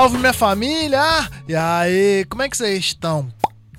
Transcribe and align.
salve 0.00 0.16
minha 0.16 0.32
família! 0.32 1.28
E 1.46 1.54
aí, 1.54 2.24
como 2.30 2.40
é 2.40 2.48
que 2.48 2.56
vocês 2.56 2.86
estão? 2.86 3.30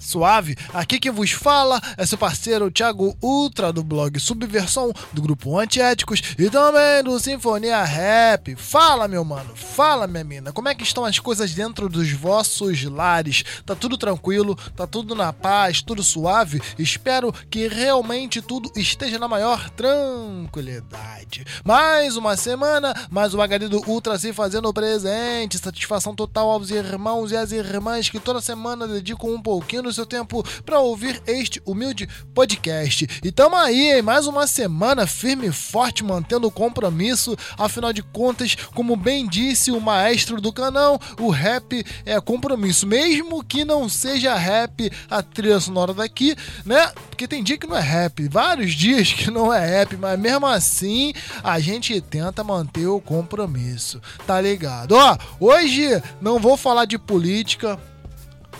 Suave, 0.01 0.57
aqui 0.73 0.99
quem 0.99 1.11
vos 1.11 1.31
fala 1.31 1.79
é 1.95 2.03
seu 2.07 2.17
parceiro 2.17 2.71
Thiago 2.71 3.15
Ultra 3.21 3.71
do 3.71 3.83
blog 3.83 4.19
Subversão, 4.19 4.91
do 5.13 5.21
grupo 5.21 5.59
Antiéticos 5.59 6.23
e 6.39 6.49
também 6.49 7.03
do 7.03 7.19
Sinfonia 7.19 7.83
Rap. 7.83 8.55
Fala, 8.55 9.07
meu 9.07 9.23
mano, 9.23 9.55
fala, 9.55 10.07
minha 10.07 10.23
mina, 10.23 10.51
como 10.51 10.67
é 10.67 10.73
que 10.73 10.81
estão 10.83 11.05
as 11.05 11.19
coisas 11.19 11.53
dentro 11.53 11.87
dos 11.87 12.11
vossos 12.13 12.83
lares? 12.83 13.43
Tá 13.63 13.75
tudo 13.75 13.95
tranquilo? 13.95 14.57
Tá 14.75 14.87
tudo 14.87 15.13
na 15.13 15.31
paz? 15.31 15.83
Tudo 15.83 16.01
suave? 16.01 16.59
Espero 16.79 17.31
que 17.49 17.67
realmente 17.67 18.41
tudo 18.41 18.71
esteja 18.75 19.19
na 19.19 19.27
maior 19.27 19.69
tranquilidade. 19.69 21.45
Mais 21.63 22.17
uma 22.17 22.35
semana, 22.35 22.95
mais 23.11 23.35
um 23.35 23.41
HD 23.41 23.67
do 23.67 23.87
Ultra 23.87 24.17
se 24.17 24.33
fazendo 24.33 24.73
presente. 24.73 25.59
Satisfação 25.59 26.15
total 26.15 26.49
aos 26.49 26.71
irmãos 26.71 27.31
e 27.31 27.37
às 27.37 27.51
irmãs 27.51 28.09
que 28.09 28.19
toda 28.19 28.41
semana 28.41 28.87
dedicam 28.87 29.29
um 29.29 29.41
pouquinho 29.41 29.90
seu 29.93 30.05
tempo 30.05 30.43
para 30.65 30.79
ouvir 30.79 31.21
este 31.27 31.61
humilde 31.65 32.07
podcast. 32.33 33.07
E 33.23 33.31
tamo 33.31 33.55
aí, 33.55 33.99
em 33.99 34.01
mais 34.01 34.27
uma 34.27 34.47
semana 34.47 35.07
firme 35.07 35.47
e 35.47 35.51
forte, 35.51 36.03
mantendo 36.03 36.47
o 36.47 36.51
compromisso. 36.51 37.35
Afinal 37.57 37.93
de 37.93 38.01
contas, 38.01 38.55
como 38.73 38.95
bem 38.95 39.27
disse 39.27 39.71
o 39.71 39.81
maestro 39.81 40.39
do 40.41 40.53
canal, 40.53 40.99
o 41.19 41.29
rap 41.29 41.83
é 42.05 42.19
compromisso. 42.19 42.85
Mesmo 42.87 43.43
que 43.43 43.65
não 43.65 43.87
seja 43.89 44.35
rap 44.35 44.91
a 45.09 45.21
trilha 45.21 45.59
sonora 45.59 45.93
daqui, 45.93 46.35
né? 46.65 46.91
Porque 47.09 47.27
tem 47.27 47.43
dia 47.43 47.57
que 47.57 47.67
não 47.67 47.77
é 47.77 47.81
rap, 47.81 48.27
vários 48.27 48.73
dias 48.73 49.11
que 49.13 49.29
não 49.29 49.53
é 49.53 49.65
rap, 49.65 49.95
mas 49.97 50.19
mesmo 50.19 50.45
assim 50.45 51.13
a 51.43 51.59
gente 51.59 51.99
tenta 52.01 52.43
manter 52.43 52.87
o 52.87 52.99
compromisso, 52.99 54.01
tá 54.25 54.39
ligado? 54.39 54.93
Ó, 54.93 55.17
hoje 55.39 56.01
não 56.21 56.39
vou 56.39 56.57
falar 56.57 56.85
de 56.85 56.97
política, 56.97 57.79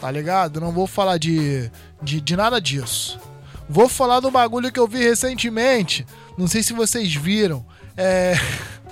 tá 0.02 0.10
ligado? 0.10 0.60
Não 0.60 0.72
vou 0.72 0.88
falar 0.88 1.20
de, 1.20 1.72
de, 2.02 2.20
de 2.20 2.36
nada 2.36 2.60
disso. 2.60 3.20
Vou 3.70 3.88
falar 3.88 4.20
do 4.20 4.32
bagulho 4.32 4.72
que 4.72 4.80
eu 4.80 4.88
vi 4.88 4.98
recentemente. 4.98 6.06
Não 6.36 6.48
sei 6.48 6.64
se 6.64 6.74
vocês 6.74 7.14
viram. 7.14 7.64
É. 7.96 8.34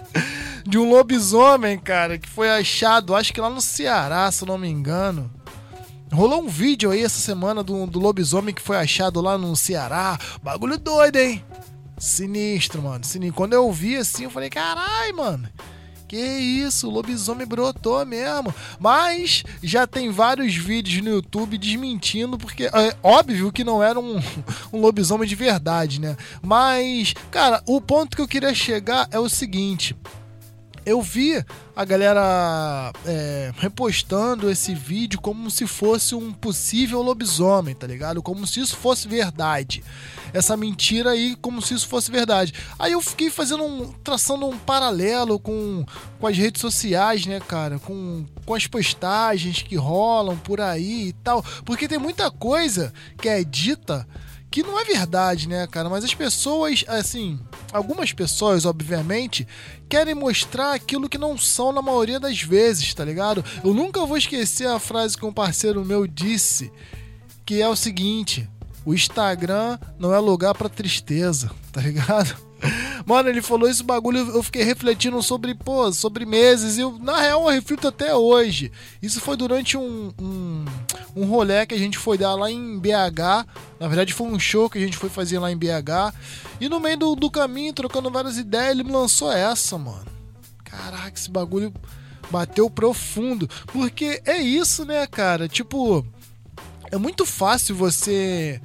de 0.65 0.77
um 0.77 0.87
lobisomem, 0.87 1.79
cara, 1.79 2.19
que 2.19 2.29
foi 2.29 2.47
achado, 2.47 3.15
acho 3.15 3.33
que 3.33 3.41
lá 3.41 3.49
no 3.49 3.59
Ceará, 3.59 4.31
se 4.31 4.45
não 4.45 4.57
me 4.57 4.69
engano. 4.69 5.31
Rolou 6.11 6.43
um 6.43 6.47
vídeo 6.47 6.91
aí 6.91 7.03
essa 7.03 7.19
semana 7.19 7.63
do, 7.63 7.87
do 7.87 7.99
lobisomem 7.99 8.53
que 8.53 8.61
foi 8.61 8.77
achado 8.77 9.19
lá 9.19 9.35
no 9.35 9.55
Ceará. 9.55 10.17
Bagulho 10.43 10.77
doido, 10.77 11.17
hein? 11.17 11.43
Sinistro, 11.97 12.83
mano. 12.83 13.03
Sinistro. 13.03 13.35
Quando 13.35 13.53
eu 13.53 13.71
vi 13.71 13.97
assim, 13.97 14.25
eu 14.25 14.29
falei, 14.29 14.49
carai, 14.49 15.11
mano. 15.11 15.49
Que 16.09 16.17
isso, 16.17 16.87
o 16.87 16.91
lobisomem 16.91 17.45
brotou 17.45 18.03
mesmo. 18.03 18.53
Mas 18.79 19.43
já 19.61 19.85
tem 19.85 20.09
vários 20.09 20.55
vídeos 20.55 21.03
no 21.03 21.11
YouTube 21.11 21.55
desmentindo, 21.55 22.35
porque 22.35 22.63
é 22.63 22.95
óbvio 23.03 23.51
que 23.51 23.63
não 23.63 23.83
era 23.83 23.99
um, 23.99 24.19
um 24.73 24.81
lobisomem 24.81 25.29
de 25.29 25.35
verdade, 25.35 26.01
né? 26.01 26.17
Mas, 26.41 27.13
cara, 27.29 27.61
o 27.67 27.79
ponto 27.79 28.15
que 28.17 28.23
eu 28.23 28.27
queria 28.27 28.55
chegar 28.55 29.07
é 29.11 29.19
o 29.19 29.29
seguinte 29.29 29.95
eu 30.89 31.01
vi 31.01 31.43
a 31.75 31.85
galera 31.85 32.91
é, 33.05 33.51
repostando 33.57 34.49
esse 34.49 34.73
vídeo 34.73 35.21
como 35.21 35.51
se 35.51 35.67
fosse 35.67 36.15
um 36.15 36.33
possível 36.33 37.01
lobisomem, 37.01 37.75
tá 37.75 37.85
ligado? 37.85 38.23
Como 38.23 38.47
se 38.47 38.59
isso 38.59 38.75
fosse 38.75 39.07
verdade. 39.07 39.83
Essa 40.33 40.57
mentira 40.57 41.11
aí, 41.11 41.35
como 41.35 41.61
se 41.61 41.75
isso 41.75 41.87
fosse 41.87 42.11
verdade. 42.11 42.53
Aí 42.77 42.93
eu 42.93 43.01
fiquei 43.01 43.29
fazendo 43.29 43.63
um. 43.63 43.91
traçando 44.03 44.47
um 44.47 44.57
paralelo 44.57 45.39
com, 45.39 45.85
com 46.19 46.27
as 46.27 46.35
redes 46.35 46.59
sociais, 46.59 47.25
né, 47.25 47.39
cara? 47.39 47.77
Com, 47.77 48.25
com 48.45 48.55
as 48.55 48.65
postagens 48.65 49.61
que 49.61 49.75
rolam 49.75 50.37
por 50.37 50.59
aí 50.59 51.09
e 51.09 51.13
tal. 51.13 51.43
Porque 51.65 51.87
tem 51.87 51.99
muita 51.99 52.31
coisa 52.31 52.91
que 53.21 53.29
é 53.29 53.43
dita 53.43 54.07
que 54.51 54.63
não 54.63 54.79
é 54.79 54.83
verdade, 54.83 55.47
né, 55.47 55.67
cara? 55.67 55.89
Mas 55.89 56.03
as 56.03 56.13
pessoas, 56.13 56.83
assim, 56.87 57.39
algumas 57.71 58.11
pessoas, 58.13 58.65
obviamente, 58.65 59.47
querem 59.87 60.15
mostrar 60.15 60.73
aquilo 60.73 61.09
que 61.09 61.17
não 61.17 61.37
são 61.37 61.71
na 61.71 61.81
maioria 61.81 62.19
das 62.19 62.41
vezes, 62.41 62.93
tá 62.93 63.05
ligado? 63.05 63.43
Eu 63.63 63.73
nunca 63.73 64.05
vou 64.05 64.17
esquecer 64.17 64.67
a 64.67 64.79
frase 64.79 65.17
que 65.17 65.25
um 65.25 65.33
parceiro 65.33 65.85
meu 65.85 66.07
disse, 66.07 66.71
que 67.45 67.61
é 67.61 67.67
o 67.67 67.75
seguinte: 67.75 68.49
o 68.85 68.93
Instagram 68.93 69.77
não 69.99 70.13
é 70.13 70.19
lugar 70.19 70.55
para 70.55 70.69
tristeza, 70.69 71.51
tá 71.71 71.81
ligado? 71.81 72.48
Mano, 73.05 73.29
ele 73.29 73.41
falou 73.41 73.69
esse 73.69 73.81
bagulho, 73.83 74.19
eu 74.19 74.43
fiquei 74.43 74.63
refletindo 74.63 75.21
sobre, 75.23 75.55
pô, 75.55 75.91
sobre 75.91 76.25
meses. 76.25 76.77
E 76.77 76.81
eu, 76.81 76.97
na 76.99 77.19
real, 77.19 77.43
eu 77.43 77.55
reflito 77.55 77.87
até 77.87 78.15
hoje. 78.15 78.71
Isso 79.01 79.19
foi 79.21 79.37
durante 79.37 79.77
um, 79.77 80.11
um, 80.19 80.65
um 81.15 81.25
rolê 81.25 81.65
que 81.65 81.73
a 81.73 81.77
gente 81.77 81.97
foi 81.97 82.17
dar 82.17 82.35
lá 82.35 82.51
em 82.51 82.77
BH. 82.77 83.47
Na 83.79 83.87
verdade, 83.87 84.13
foi 84.13 84.27
um 84.27 84.39
show 84.39 84.69
que 84.69 84.77
a 84.77 84.81
gente 84.81 84.97
foi 84.97 85.09
fazer 85.09 85.39
lá 85.39 85.51
em 85.51 85.57
BH. 85.57 86.13
E 86.59 86.69
no 86.69 86.79
meio 86.79 86.97
do, 86.97 87.15
do 87.15 87.31
caminho, 87.31 87.73
trocando 87.73 88.11
várias 88.11 88.37
ideias, 88.37 88.71
ele 88.71 88.83
me 88.83 88.91
lançou 88.91 89.31
essa, 89.31 89.77
mano. 89.77 90.05
Caraca, 90.63 91.13
esse 91.15 91.29
bagulho 91.29 91.73
bateu 92.29 92.69
profundo. 92.69 93.49
Porque 93.67 94.21
é 94.25 94.37
isso, 94.37 94.85
né, 94.85 95.07
cara? 95.07 95.47
Tipo, 95.47 96.05
é 96.91 96.97
muito 96.97 97.25
fácil 97.25 97.75
você 97.75 98.61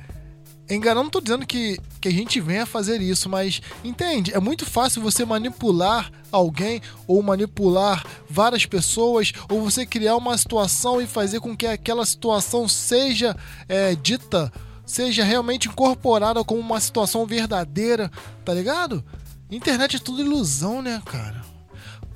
enganar, 0.68 1.02
não 1.02 1.10
tô 1.10 1.20
dizendo 1.20 1.46
que, 1.46 1.78
que 2.00 2.08
a 2.08 2.12
gente 2.12 2.40
venha 2.40 2.64
fazer 2.64 3.00
isso, 3.00 3.28
mas 3.28 3.60
entende? 3.82 4.32
É 4.32 4.40
muito 4.40 4.64
fácil 4.64 5.02
você 5.02 5.24
manipular 5.24 6.10
alguém 6.32 6.80
ou 7.06 7.22
manipular 7.22 8.04
várias 8.28 8.66
pessoas 8.66 9.32
ou 9.50 9.62
você 9.62 9.84
criar 9.84 10.16
uma 10.16 10.36
situação 10.38 11.00
e 11.00 11.06
fazer 11.06 11.40
com 11.40 11.56
que 11.56 11.66
aquela 11.66 12.04
situação 12.06 12.66
seja 12.66 13.36
é, 13.68 13.94
dita, 13.94 14.52
seja 14.86 15.24
realmente 15.24 15.68
incorporada 15.68 16.42
como 16.44 16.60
uma 16.60 16.80
situação 16.80 17.26
verdadeira, 17.26 18.10
tá 18.44 18.54
ligado? 18.54 19.04
Internet 19.50 19.96
é 19.96 19.98
tudo 19.98 20.22
ilusão, 20.22 20.82
né, 20.82 21.02
cara? 21.04 21.42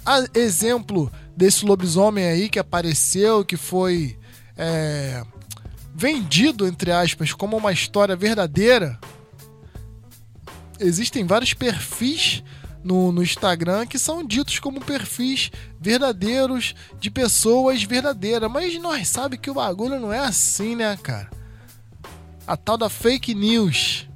A 0.05 0.25
exemplo 0.35 1.13
desse 1.37 1.65
lobisomem 1.65 2.25
aí 2.25 2.49
que 2.49 2.59
apareceu, 2.59 3.45
que 3.45 3.57
foi. 3.57 4.19
É, 4.57 5.23
vendido, 5.99 6.65
entre 6.65 6.93
aspas, 6.93 7.33
como 7.33 7.57
uma 7.57 7.73
história 7.73 8.15
verdadeira, 8.15 9.01
existem 10.79 11.27
vários 11.27 11.55
perfis 11.55 12.45
no, 12.85 13.11
no 13.11 13.21
Instagram 13.21 13.85
que 13.85 13.99
são 13.99 14.25
ditos 14.25 14.61
como 14.61 14.81
perfis 14.81 15.51
verdadeiros 15.81 16.77
de 17.01 17.11
pessoas 17.11 17.83
verdadeiras. 17.83 18.49
Mas 18.49 18.81
nós 18.81 19.09
sabemos 19.09 19.43
que 19.43 19.51
o 19.51 19.55
bagulho 19.55 19.99
não 19.99 20.13
é 20.13 20.21
assim, 20.21 20.77
né, 20.77 20.97
cara? 21.03 21.29
A 22.47 22.57
tal 22.57 22.79
da 22.79 22.89
fake 22.89 23.35
news. 23.35 24.09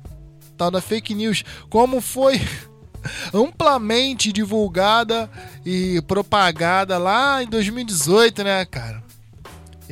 tal 0.57 0.71
da 0.71 0.81
fake 0.81 1.17
news. 1.17 1.43
Como 1.69 2.01
foi 2.01 2.41
amplamente 3.35 4.33
divulgada 4.33 5.29
e 5.67 6.01
propagada 6.03 6.97
lá 6.97 7.43
em 7.43 7.49
2018, 7.49 8.45
né, 8.45 8.65
cara? 8.67 9.03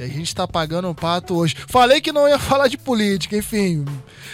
E 0.01 0.03
a 0.03 0.09
gente 0.09 0.35
tá 0.35 0.49
pagando 0.49 0.89
um 0.89 0.95
pato 0.95 1.37
hoje. 1.37 1.55
Falei 1.69 2.01
que 2.01 2.11
não 2.11 2.27
ia 2.27 2.39
falar 2.39 2.69
de 2.69 2.79
política, 2.79 3.37
enfim. 3.37 3.85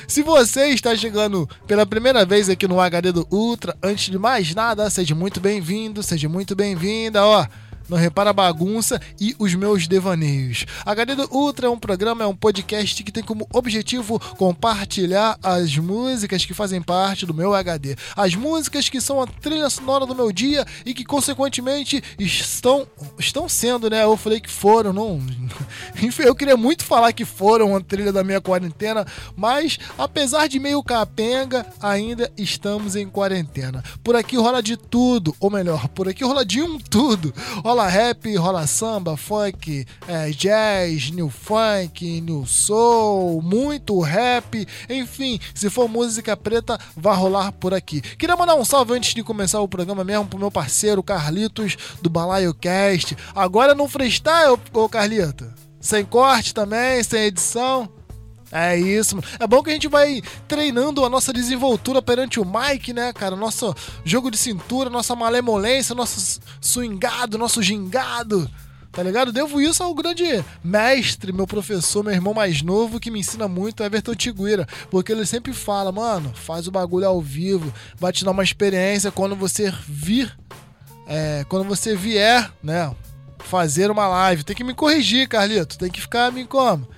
Se 0.06 0.22
você 0.22 0.68
está 0.68 0.94
chegando 0.94 1.48
pela 1.66 1.84
primeira 1.84 2.24
vez 2.24 2.48
aqui 2.48 2.68
no 2.68 2.80
HD 2.80 3.10
do 3.10 3.26
Ultra, 3.32 3.76
antes 3.82 4.08
de 4.08 4.16
mais 4.16 4.54
nada, 4.54 4.88
seja 4.88 5.12
muito 5.12 5.40
bem-vindo, 5.40 6.04
seja 6.04 6.28
muito 6.28 6.54
bem-vinda, 6.54 7.24
ó. 7.24 7.44
Não 7.88 7.96
repara 7.96 8.30
a 8.30 8.32
bagunça 8.32 9.00
e 9.20 9.34
os 9.38 9.54
meus 9.54 9.86
devaneios. 9.86 10.66
HD 10.84 11.14
do 11.14 11.28
Ultra 11.32 11.68
é 11.68 11.70
um 11.70 11.78
programa, 11.78 12.24
é 12.24 12.26
um 12.26 12.34
podcast 12.34 13.02
que 13.04 13.12
tem 13.12 13.22
como 13.22 13.46
objetivo 13.52 14.18
compartilhar 14.36 15.38
as 15.42 15.76
músicas 15.76 16.44
que 16.44 16.52
fazem 16.52 16.82
parte 16.82 17.24
do 17.24 17.34
meu 17.34 17.54
HD. 17.54 17.96
As 18.16 18.34
músicas 18.34 18.88
que 18.88 19.00
são 19.00 19.22
a 19.22 19.26
trilha 19.26 19.70
sonora 19.70 20.04
do 20.04 20.14
meu 20.14 20.32
dia 20.32 20.64
e 20.84 20.92
que, 20.92 21.04
consequentemente, 21.04 22.02
estão, 22.18 22.86
estão 23.18 23.48
sendo, 23.48 23.88
né? 23.88 24.02
Eu 24.02 24.16
falei 24.16 24.40
que 24.40 24.50
foram, 24.50 24.92
não. 24.92 25.20
Eu 26.18 26.34
queria 26.34 26.56
muito 26.56 26.84
falar 26.84 27.12
que 27.12 27.24
foram 27.24 27.76
a 27.76 27.80
trilha 27.80 28.12
da 28.12 28.24
minha 28.24 28.40
quarentena, 28.40 29.06
mas 29.36 29.78
apesar 29.96 30.48
de 30.48 30.58
meio 30.58 30.82
capenga, 30.82 31.64
ainda 31.80 32.32
estamos 32.36 32.96
em 32.96 33.08
quarentena. 33.08 33.82
Por 34.02 34.16
aqui 34.16 34.36
rola 34.36 34.62
de 34.62 34.76
tudo, 34.76 35.36
ou 35.38 35.50
melhor, 35.50 35.88
por 35.88 36.08
aqui 36.08 36.24
rola 36.24 36.44
de 36.44 36.62
um 36.62 36.78
tudo. 36.78 37.32
Rola 37.62 37.75
rola 37.76 37.88
rap, 37.88 38.36
rola 38.36 38.66
samba, 38.66 39.18
funk, 39.18 39.84
é, 40.08 40.30
jazz, 40.30 41.10
new 41.10 41.28
funk, 41.28 42.22
new 42.22 42.46
soul, 42.46 43.42
muito 43.42 44.00
rap, 44.00 44.66
enfim, 44.88 45.38
se 45.54 45.68
for 45.68 45.86
música 45.86 46.34
preta, 46.34 46.80
vai 46.96 47.14
rolar 47.14 47.52
por 47.52 47.74
aqui. 47.74 48.00
Queria 48.00 48.34
mandar 48.34 48.54
um 48.54 48.64
salve 48.64 48.94
antes 48.94 49.12
de 49.12 49.22
começar 49.22 49.60
o 49.60 49.68
programa 49.68 50.02
mesmo 50.02 50.24
pro 50.24 50.38
meu 50.38 50.50
parceiro 50.50 51.02
Carlitos 51.02 51.76
do 52.00 52.08
Balaio 52.08 52.54
Cast. 52.54 53.14
Agora 53.34 53.74
no 53.74 53.86
freestyle, 53.86 54.58
ô 54.72 54.88
Carlito. 54.88 55.46
Sem 55.78 56.02
corte 56.02 56.54
também, 56.54 57.02
sem 57.02 57.24
edição. 57.24 57.95
É 58.58 58.74
isso. 58.78 59.18
É 59.38 59.46
bom 59.46 59.62
que 59.62 59.68
a 59.68 59.72
gente 59.74 59.86
vai 59.86 60.22
treinando 60.48 61.04
a 61.04 61.10
nossa 61.10 61.30
desenvoltura 61.30 62.00
perante 62.00 62.40
o 62.40 62.44
Mike, 62.44 62.94
né, 62.94 63.12
cara? 63.12 63.36
Nosso 63.36 63.74
jogo 64.02 64.30
de 64.30 64.38
cintura, 64.38 64.88
nossa 64.88 65.14
malemolência, 65.14 65.94
nosso 65.94 66.40
swingado, 66.58 67.36
nosso 67.36 67.62
gingado. 67.62 68.50
Tá 68.90 69.02
ligado? 69.02 69.30
Devo 69.30 69.60
isso 69.60 69.82
ao 69.82 69.94
grande 69.94 70.42
mestre, 70.64 71.30
meu 71.30 71.46
professor, 71.46 72.02
meu 72.02 72.14
irmão 72.14 72.32
mais 72.32 72.62
novo, 72.62 72.98
que 72.98 73.10
me 73.10 73.20
ensina 73.20 73.46
muito, 73.46 73.84
Everton 73.84 74.14
Tiguira. 74.14 74.66
Porque 74.90 75.12
ele 75.12 75.26
sempre 75.26 75.52
fala, 75.52 75.92
mano, 75.92 76.32
faz 76.34 76.66
o 76.66 76.70
bagulho 76.70 77.06
ao 77.06 77.20
vivo, 77.20 77.70
vai 77.98 78.10
te 78.10 78.24
dar 78.24 78.30
uma 78.30 78.42
experiência 78.42 79.12
quando 79.12 79.36
você 79.36 79.70
vir, 79.86 80.34
é, 81.06 81.44
quando 81.46 81.68
você 81.68 81.94
vier, 81.94 82.50
né? 82.62 82.90
Fazer 83.40 83.90
uma 83.90 84.08
live. 84.08 84.44
Tem 84.44 84.56
que 84.56 84.64
me 84.64 84.72
corrigir, 84.72 85.28
Carlito. 85.28 85.76
Tem 85.76 85.90
que 85.90 86.00
ficar 86.00 86.32
me 86.32 86.46
como? 86.46 86.88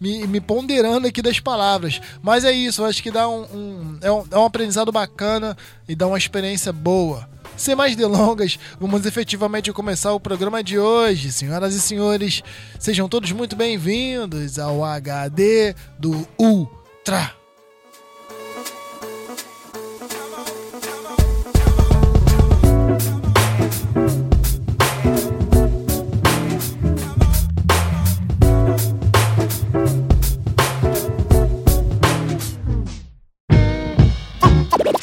Me, 0.00 0.26
me, 0.26 0.40
ponderando 0.40 1.06
aqui 1.06 1.22
das 1.22 1.40
palavras. 1.40 2.00
Mas 2.22 2.44
é 2.44 2.52
isso, 2.52 2.82
eu 2.82 2.86
acho 2.86 3.02
que 3.02 3.10
dá 3.10 3.28
um, 3.28 3.42
um, 3.42 3.98
é 4.00 4.10
um, 4.10 4.24
é 4.30 4.38
um 4.38 4.44
aprendizado 4.44 4.90
bacana 4.90 5.56
e 5.88 5.94
dá 5.94 6.06
uma 6.06 6.18
experiência 6.18 6.72
boa. 6.72 7.28
Sem 7.56 7.76
mais 7.76 7.94
delongas, 7.94 8.58
vamos 8.80 9.06
efetivamente 9.06 9.72
começar 9.72 10.12
o 10.12 10.20
programa 10.20 10.62
de 10.62 10.78
hoje. 10.78 11.30
Senhoras 11.30 11.74
e 11.74 11.80
senhores, 11.80 12.42
sejam 12.78 13.08
todos 13.08 13.30
muito 13.30 13.54
bem-vindos 13.54 14.58
ao 14.58 14.84
HD 14.84 15.74
do 15.98 16.26
Ultra. 16.36 17.43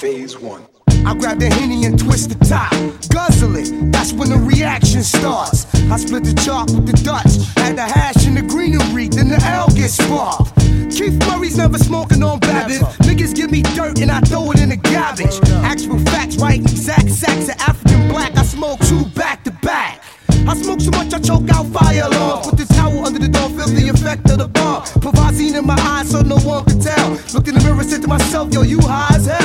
Phase 0.01 0.39
1 0.39 0.65
I 1.05 1.13
grab 1.13 1.37
the 1.37 1.47
henny 1.47 1.85
and 1.85 1.93
twist 1.99 2.29
the 2.29 2.45
top. 2.45 2.71
Guzzle 3.13 3.55
it, 3.55 3.91
that's 3.91 4.11
when 4.13 4.29
the 4.29 4.37
reaction 4.37 5.03
starts. 5.03 5.67
I 5.91 5.97
split 5.97 6.23
the 6.23 6.33
chalk 6.41 6.69
with 6.69 6.87
the 6.87 6.97
Dutch. 7.05 7.45
Add 7.57 7.75
the 7.75 7.83
hash 7.83 8.25
in 8.25 8.33
the 8.33 8.41
greenery, 8.41 9.09
then 9.09 9.29
the 9.29 9.39
L 9.45 9.67
gets 9.67 10.01
sparked. 10.01 10.57
Keith 10.89 11.21
Murray's 11.29 11.55
never 11.55 11.77
smoking 11.77 12.23
on 12.23 12.39
Babbitt. 12.39 12.81
Niggas 13.05 13.35
give 13.35 13.51
me 13.51 13.61
dirt 13.61 14.01
and 14.01 14.09
I 14.09 14.21
throw 14.21 14.49
it 14.49 14.59
in 14.59 14.69
the 14.69 14.77
garbage. 14.77 15.37
Actual 15.61 15.99
facts, 15.99 16.37
right? 16.37 16.59
Exact 16.59 17.07
sacks 17.11 17.49
of 17.49 17.61
African 17.61 18.07
black. 18.07 18.35
I 18.35 18.41
smoke 18.41 18.79
two 18.79 19.05
back 19.13 19.43
to 19.43 19.51
back. 19.61 20.01
I 20.47 20.55
smoke 20.55 20.81
so 20.81 20.89
much 20.91 21.13
I 21.13 21.19
choke 21.19 21.47
out 21.51 21.67
fire 21.67 22.01
alarms. 22.05 22.47
Put 22.47 22.57
the 22.57 22.65
towel 22.73 23.05
under 23.05 23.19
the 23.19 23.27
door, 23.27 23.49
feel 23.49 23.67
the 23.67 23.89
effect 23.89 24.29
of 24.31 24.39
the 24.39 24.47
bomb. 24.47 24.81
Pavazine 24.97 25.59
in 25.59 25.65
my 25.67 25.77
eyes 25.77 26.09
so 26.09 26.21
no 26.21 26.37
one 26.39 26.65
can 26.65 26.79
tell. 26.79 27.11
Looked 27.33 27.47
in 27.47 27.55
the 27.55 27.61
mirror, 27.63 27.83
said 27.83 28.01
to 28.01 28.07
myself, 28.07 28.51
yo, 28.51 28.63
you 28.63 28.79
high 28.81 29.15
as 29.15 29.27
hell. 29.27 29.40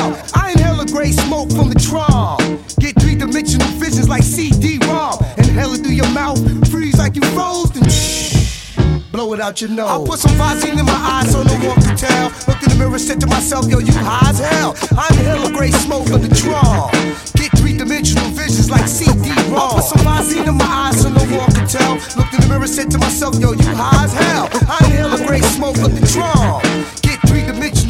Smoke 1.46 1.58
from 1.58 1.72
the 1.72 1.81
tron. 1.81 2.58
Get 2.78 3.00
three 3.00 3.14
dimensional 3.14 3.69
visions 3.78 4.08
like 4.08 4.22
CD-ROM. 4.22 5.19
Inhale 5.38 5.75
it 5.75 5.78
through 5.78 5.93
your 5.93 6.10
mouth, 6.10 6.38
freeze 6.70 6.98
like 6.98 7.16
you 7.16 7.22
froze, 7.32 7.70
then 7.70 9.02
blow 9.10 9.32
it 9.32 9.40
out 9.40 9.60
your 9.60 9.70
nose. 9.70 9.88
I 9.88 10.04
put 10.04 10.19
some 10.19 10.32
Visine 10.32 10.78
in 10.78 10.84
my 10.84 10.93
eyes 10.93 11.32
so 11.32 11.43
no 11.43 11.54
one 11.69 11.81
can 11.82 11.96
tell. 11.96 12.28
Looked 12.48 12.62
in 12.64 12.70
the 12.70 12.76
mirror, 12.78 12.98
said 12.98 13.20
to 13.20 13.26
myself, 13.26 13.69
yo, 13.69 13.78
you 13.78 13.93
high 13.93 14.31
as 14.31 14.38
hell. 14.38 14.75
I 14.96 15.08
inhale 15.10 15.46
a 15.46 15.52
great 15.52 15.75
smoke 15.75 16.08
from 16.08 16.22
the 16.22 16.34
tron. 16.34 16.90
Get 17.34 17.50
three 17.58 17.76
dimensional 17.76 18.28
visions 18.31 18.70
like 18.70 18.88
CD-ROM. 18.88 19.56
I 19.56 19.75
put 19.75 19.84
some 19.84 20.02
Visine 20.04 20.49
in 20.49 20.56
my 20.56 20.64
eyes 20.64 21.00
so 21.02 21.08
no 21.08 21.25
one 21.37 21.50
can 21.52 21.66
tell. 21.66 21.94
Looked 22.16 22.34
in 22.34 22.40
the 22.40 22.49
mirror, 22.49 22.66
said 22.66 22.90
to 22.92 22.99
myself, 22.99 23.38
yo, 23.38 23.52
you 23.52 23.64
high 23.75 24.04
as 24.04 24.12
hell. 24.12 24.49
I 24.69 24.84
inhale 24.87 25.14
a 25.14 25.26
great 25.26 25.44
smoke 25.44 25.76
from 25.76 25.94
the 25.94 26.06
tron. 26.06 26.65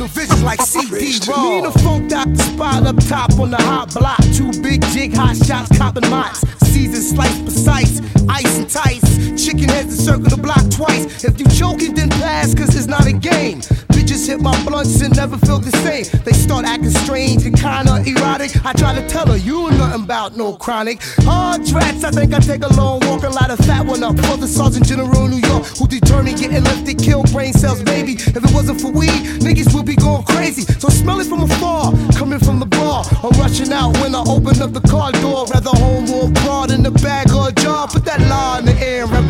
Get 0.06 0.28
three 0.28 0.42
like 0.44 0.60
CD-ROM. 0.60 1.42
Me 1.42 1.58
and 1.58 1.66
the 1.66 1.78
funk 1.80 2.10
doctor 2.10 2.36
spot 2.36 2.86
up 2.86 2.96
top 3.08 3.38
on 3.40 3.50
the 3.50 3.56
hot 3.56 3.92
block. 3.92 4.18
Two 4.34 4.52
big 4.62 4.82
jig 4.92 5.14
hot 5.14 5.36
shots, 5.36 5.76
copping 5.76 6.08
mots. 6.10 6.40
Season 6.66 7.02
slice 7.02 7.42
precise, 7.42 8.00
ice 8.28 8.58
and 8.58 8.70
tights. 8.70 9.44
Chicken 9.44 9.68
heads 9.68 9.96
to 9.96 10.02
circle 10.02 10.28
the 10.28 10.36
block 10.36 10.70
twice. 10.70 11.24
If 11.24 11.40
you 11.40 11.46
choking, 11.46 11.94
then 11.94 12.10
pass, 12.10 12.54
cause 12.54 12.76
it's 12.76 12.86
not 12.86 13.06
a 13.06 13.12
game. 13.12 13.62
Bitches 14.06 14.28
hit 14.28 14.40
my 14.40 14.54
blunts 14.64 15.02
and 15.02 15.16
never 15.16 15.36
feel 15.36 15.58
the 15.58 15.72
same. 15.78 16.04
They 16.22 16.30
start 16.30 16.64
acting 16.64 16.90
strange 16.90 17.44
and 17.44 17.58
kinda 17.58 18.04
erotic. 18.06 18.54
I 18.64 18.72
try 18.72 18.94
to 18.94 19.04
tell 19.08 19.26
her, 19.26 19.36
you 19.36 19.66
ain't 19.66 19.78
nothing 19.78 20.04
about 20.04 20.36
no 20.36 20.52
chronic. 20.52 21.02
Hard 21.22 21.66
tracks, 21.66 22.04
I 22.04 22.12
think 22.12 22.32
I 22.32 22.38
take 22.38 22.62
a 22.62 22.72
long 22.74 23.00
walk 23.00 23.24
and 23.24 23.34
light 23.34 23.50
a 23.50 23.56
fat 23.64 23.84
one 23.84 24.04
up 24.04 24.16
for 24.26 24.36
the 24.36 24.46
Sergeant 24.46 24.86
General 24.86 25.26
New 25.26 25.42
York 25.48 25.66
who 25.76 25.88
determined 25.88 26.38
getting 26.38 26.62
lifted, 26.62 26.98
kill 26.98 27.24
brain 27.34 27.52
cells, 27.52 27.82
baby. 27.82 28.12
If 28.12 28.36
it 28.36 28.52
wasn't 28.54 28.80
for 28.80 28.92
weed, 28.92 29.42
niggas 29.42 29.74
would 29.74 29.86
be 29.86 29.96
going 29.96 30.22
crazy. 30.22 30.62
So 30.78 30.88
smell 30.88 31.18
it 31.18 31.26
from 31.26 31.42
afar, 31.42 31.90
coming 32.12 32.38
from 32.38 32.60
the 32.60 32.66
bar. 32.66 33.02
Or 33.24 33.30
rushing 33.42 33.72
out 33.72 33.98
when 33.98 34.14
I 34.14 34.20
open 34.20 34.62
up 34.62 34.72
the 34.72 34.86
car 34.86 35.10
door. 35.18 35.46
Rather 35.46 35.74
home 35.82 36.08
or 36.10 36.28
abroad 36.28 36.70
in 36.70 36.84
the 36.84 36.92
bag 36.92 37.32
or 37.32 37.48
a 37.48 37.52
jar. 37.52 37.88
Put 37.88 38.04
that 38.04 38.20
law 38.30 38.60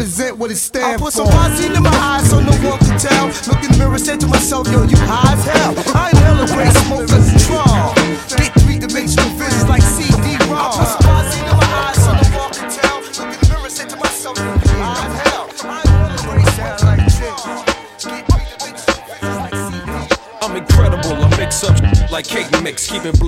represent 0.07 0.39
what 0.39 0.51
it 0.53 0.57
stands 0.57 1.01
for. 1.01 1.03
I 1.03 1.05
put 1.05 1.13
some 1.13 1.27
Visine 1.27 1.77
in 1.77 1.83
my 1.83 1.91
eyes 1.91 2.31
so 2.31 2.39
no 2.39 2.53
one 2.53 2.79
can 2.79 2.99
tell. 2.99 3.27
Look 3.27 3.65
in 3.65 3.73
the 3.73 3.79
mirror, 3.79 3.99
said 3.99 4.21
to 4.21 4.29
myself, 4.29 4.69
yo, 4.69 4.85
you 4.85 4.97
high 4.99 5.33
as 5.33 5.45
hell. 5.45 5.96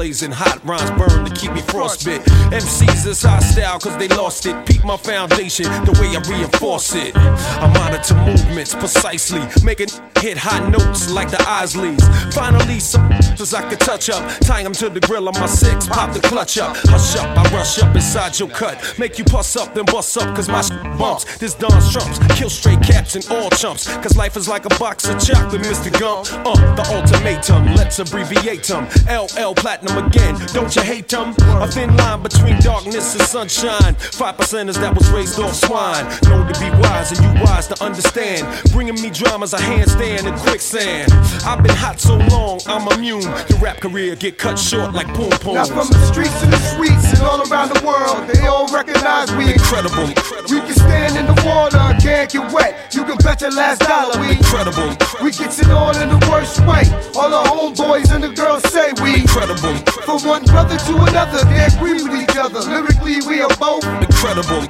Blazing 0.08 0.32
hot. 0.32 0.58
Rhymes 0.64 0.90
burn 0.92 1.26
to 1.26 1.34
keep 1.34 1.52
me 1.52 1.60
frostbit. 1.60 2.20
MCs 2.48 3.06
is 3.06 3.22
hostile 3.22 3.78
cause 3.78 3.94
they 3.98 4.08
lost 4.08 4.46
it. 4.46 4.56
Peep 4.64 4.82
my 4.82 4.96
foundation, 4.96 5.66
the 5.84 5.92
way 6.00 6.16
I 6.16 6.20
reinforce 6.26 6.94
it. 6.94 7.14
I 7.14 7.66
monitor 7.74 8.14
movements 8.24 8.74
precisely, 8.74 9.42
making 9.62 9.88
hit 10.20 10.36
hot 10.36 10.70
notes 10.70 11.10
like 11.10 11.30
the 11.30 11.36
Isleys. 11.38 12.02
Finally, 12.34 12.80
some 12.80 13.08
I 13.54 13.68
could 13.68 13.80
touch 13.80 14.10
up, 14.10 14.22
tying 14.40 14.64
them 14.64 14.72
to 14.74 14.88
the 14.88 15.00
grill 15.00 15.28
on 15.28 15.34
my 15.34 15.46
six, 15.46 15.86
pop 15.86 16.12
the 16.12 16.20
clutch 16.20 16.58
up. 16.58 16.76
Hush 16.88 17.16
up, 17.16 17.38
I 17.38 17.42
rush 17.54 17.80
up 17.82 17.94
inside 17.94 18.38
your 18.38 18.48
cut, 18.48 18.94
make 18.98 19.18
you 19.18 19.24
puss 19.24 19.56
up, 19.56 19.74
then 19.74 19.84
bust 19.86 20.18
up 20.18 20.34
cause 20.34 20.48
my 20.48 20.62
bumps. 20.98 21.38
This 21.38 21.54
Don's 21.54 21.92
trumps, 21.92 22.18
kill 22.34 22.50
straight 22.50 22.82
caps 22.82 23.14
and 23.14 23.26
all 23.30 23.48
chumps. 23.50 23.86
Cause 23.98 24.16
life 24.16 24.36
is 24.36 24.48
like 24.48 24.64
a 24.66 24.74
box 24.78 25.08
of 25.08 25.22
chocolate, 25.24 25.62
Mr. 25.62 25.92
Gump. 25.98 26.26
Uh, 26.46 26.74
the 26.74 26.84
ultimatum, 26.94 27.74
let's 27.74 27.98
abbreviate 27.98 28.64
them. 28.64 28.84
LL 29.08 29.54
Platinum 29.54 30.04
again, 30.04 30.36
don't 30.52 30.74
you 30.74 30.82
hate 30.82 31.08
them? 31.08 31.34
A 31.62 31.68
thin 31.68 31.96
line 31.96 32.22
between 32.22 32.58
darkness 32.60 33.14
and 33.14 33.22
sunshine. 33.22 33.94
Five 33.94 34.36
percenters 34.36 34.74
that 34.74 34.94
was 34.94 35.08
raised 35.10 35.38
off 35.38 35.54
swine. 35.54 36.04
Known 36.24 36.52
to 36.52 36.60
be 36.60 36.70
wise 36.82 37.12
and 37.12 37.20
you 37.22 37.44
wise 37.44 37.68
to 37.68 37.82
understand. 37.82 38.46
Bringing 38.72 39.00
me 39.00 39.10
dramas, 39.10 39.54
a 39.54 39.58
handstand 39.58 40.07
in 40.16 40.38
quicksand. 40.38 41.12
I've 41.44 41.62
been 41.62 41.76
hot 41.76 42.00
so 42.00 42.16
long, 42.32 42.60
I'm 42.66 42.88
immune. 42.92 43.22
Your 43.48 43.58
rap 43.60 43.78
career 43.80 44.16
get 44.16 44.38
cut 44.38 44.58
short 44.58 44.94
like 44.94 45.06
poom 45.08 45.30
Now 45.52 45.64
from 45.64 45.88
the 45.88 46.00
streets 46.10 46.40
to 46.40 46.46
the 46.46 46.56
streets 46.56 47.12
and 47.12 47.22
all 47.22 47.40
around 47.50 47.74
the 47.74 47.82
world, 47.84 48.28
they 48.28 48.46
all 48.46 48.66
recognize 48.72 49.30
we 49.36 49.52
Incredible, 49.52 50.08
We 50.48 50.60
can 50.60 50.74
stand 50.74 51.16
in 51.16 51.26
the 51.26 51.36
water, 51.44 51.78
can't 52.00 52.30
get 52.30 52.52
wet. 52.52 52.94
You 52.94 53.04
can 53.04 53.16
bet 53.18 53.40
your 53.40 53.52
last 53.52 53.80
dollar 53.80 54.18
we 54.20 54.32
incredible, 54.32 54.96
we 55.22 55.30
gets 55.30 55.60
it 55.60 55.70
on 55.70 56.00
in 56.00 56.08
the 56.08 56.20
worst 56.30 56.60
way. 56.64 56.88
All 57.14 57.28
the 57.28 57.42
homeboys 57.44 58.10
and 58.14 58.24
the 58.24 58.32
girls 58.32 58.62
say 58.72 58.92
we 59.02 59.20
incredible, 59.20 59.76
from 60.08 60.24
one 60.24 60.44
brother 60.44 60.78
to 60.78 60.94
another, 61.04 61.44
they 61.52 61.68
agree 61.68 62.00
with 62.02 62.16
each 62.16 62.36
other. 62.36 62.60
Lyrically, 62.60 63.20
we 63.28 63.40
are 63.42 63.54
both 63.60 63.84
incredible. 64.18 64.66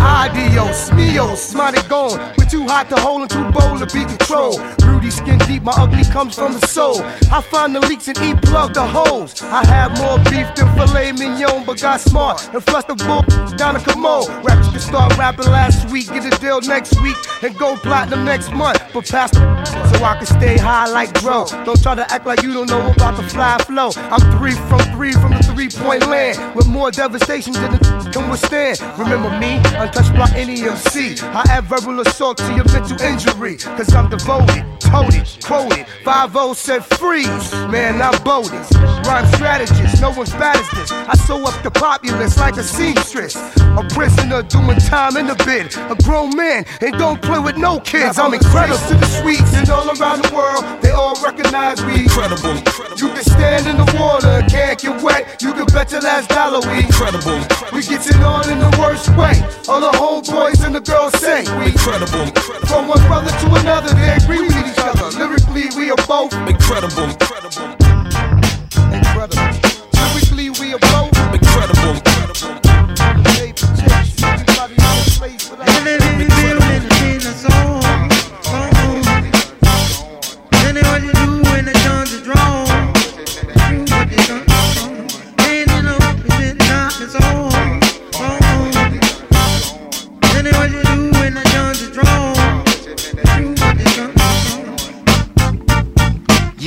Adios, 0.00 0.90
mios, 0.90 1.54
mighty 1.54 1.86
gone. 1.88 2.18
We're 2.36 2.46
too 2.46 2.66
hot 2.66 2.88
to 2.90 2.96
hold 2.96 3.22
and 3.22 3.30
too 3.30 3.44
bold 3.50 3.78
to 3.78 3.86
be 3.86 4.04
controlled. 4.04 4.60
Rudy 4.84 5.10
skin 5.10 5.38
deep, 5.46 5.62
my 5.62 5.72
ugly 5.76 6.04
comes 6.04 6.34
from 6.34 6.52
the 6.52 6.66
soul. 6.66 7.00
I 7.30 7.40
find 7.42 7.74
the 7.74 7.80
leaks 7.80 8.08
and 8.08 8.18
eat 8.18 8.40
plug 8.42 8.74
the 8.74 8.84
holes. 8.84 9.40
I 9.42 9.64
have 9.66 9.96
more 9.98 10.18
beef 10.30 10.48
than 10.54 10.68
filet 10.74 11.12
mignon, 11.12 11.64
but 11.64 11.80
got 11.80 12.00
smart 12.00 12.48
and 12.52 12.62
flushed 12.62 12.88
the 12.88 12.94
bull 12.94 13.22
down 13.56 13.74
the 13.74 13.80
commode. 13.80 14.28
Rappers 14.44 14.68
can 14.68 14.80
start 14.80 15.16
rapping 15.16 15.46
last 15.46 15.88
week, 15.90 16.08
get 16.08 16.24
a 16.26 16.36
deal 16.40 16.60
next 16.60 17.00
week, 17.02 17.16
and 17.42 17.56
go 17.58 17.76
platinum 17.76 18.24
next 18.24 18.52
month. 18.52 18.82
But 18.92 19.08
pass 19.08 19.30
the 19.30 19.64
so 19.64 20.04
I 20.04 20.16
can 20.16 20.26
stay 20.26 20.56
high 20.58 20.88
like 20.88 21.12
Dro. 21.20 21.46
Don't 21.64 21.80
try 21.82 21.94
to 21.94 22.10
act 22.12 22.26
like 22.26 22.42
you 22.42 22.52
don't 22.52 22.68
know 22.68 22.90
about 22.90 23.16
the 23.16 23.28
fly 23.28 23.58
flow. 23.58 23.90
I'm 23.96 24.20
three 24.38 24.56
from 24.68 24.80
three 24.94 25.12
from 25.12 25.32
the 25.32 25.42
three 25.42 25.68
point 25.68 26.06
land 26.08 26.54
with 26.56 26.66
more 26.66 26.90
devastation 26.90 27.52
than 27.52 27.72
the 27.72 28.10
can 28.12 28.28
withstand. 28.28 28.71
Remember 28.80 29.30
me, 29.38 29.56
untouched 29.76 30.14
by 30.14 30.30
any 30.34 30.62
MC. 30.62 31.16
I 31.20 31.44
add 31.50 31.64
verbal 31.64 32.00
assault 32.00 32.38
to 32.38 32.54
your 32.54 32.64
mental 32.72 33.00
injury, 33.02 33.56
cause 33.56 33.92
I'm 33.94 34.08
devoted, 34.08 34.64
toted, 34.80 35.28
quoted. 35.44 35.86
5 36.04 36.56
said 36.56 36.84
freeze, 36.84 37.52
man, 37.70 38.00
I'm 38.00 38.22
boldest. 38.22 38.72
Rhyme 38.74 39.26
strategist, 39.34 40.00
no 40.00 40.10
one's 40.10 40.32
bad 40.32 40.56
as 40.56 40.70
this. 40.70 40.92
I 40.92 41.16
sew 41.26 41.44
up 41.44 41.62
the 41.62 41.70
populace 41.70 42.38
like 42.38 42.56
a 42.56 42.62
seamstress. 42.62 43.36
A 43.78 43.84
prisoner 43.88 44.42
doing 44.42 44.78
time 44.78 45.16
in 45.16 45.26
the 45.26 45.36
bid. 45.46 45.74
A 45.90 45.96
grown 46.04 46.36
man 46.36 46.64
and 46.80 46.92
don't 46.98 47.20
play 47.22 47.38
with 47.38 47.56
no 47.56 47.80
kids. 47.80 48.18
I'm 48.18 48.34
incredible 48.34 48.76
to 48.88 48.94
the 48.94 49.06
sweets 49.06 49.54
And 49.54 49.68
all 49.70 49.88
around 49.88 50.22
the 50.24 50.34
world, 50.34 50.82
they 50.82 50.90
all 50.90 51.16
recognize 51.24 51.82
we 51.84 52.04
Incredible. 52.04 52.56
You 53.00 53.08
can 53.08 53.24
stand 53.24 53.66
in 53.66 53.76
the 53.76 53.88
water, 53.98 54.44
can't 54.48 54.78
get 54.78 55.02
wet. 55.02 55.40
You 55.40 55.52
can 55.54 55.64
bet 55.66 55.90
your 55.90 56.02
last 56.02 56.28
dollar 56.28 56.60
we 56.68 56.84
Incredible. 56.84 57.40
We 57.72 57.80
get 57.82 58.06
it 58.06 58.20
on 58.20 58.50
in 58.50 58.58
the 58.58 58.76
worst 58.78 59.08
way. 59.16 59.40
All 59.68 59.80
the 59.80 59.92
homeboys 59.96 60.64
and 60.64 60.74
the 60.74 60.80
girls 60.80 61.16
say 61.18 61.44
we 61.58 61.72
Incredible. 61.72 62.26
from 62.68 62.88
one 62.88 63.00
brother 63.08 63.30
to 63.30 63.46
another, 63.56 63.94
they 63.94 64.12
agree 64.20 64.42
with 64.42 64.56
each 64.68 64.78
other. 64.78 65.08
Lyrically, 65.16 65.72
we 65.76 65.90
are 65.90 66.02
both. 66.06 66.32
Incredible. 66.46 67.08
incredible. 67.08 67.81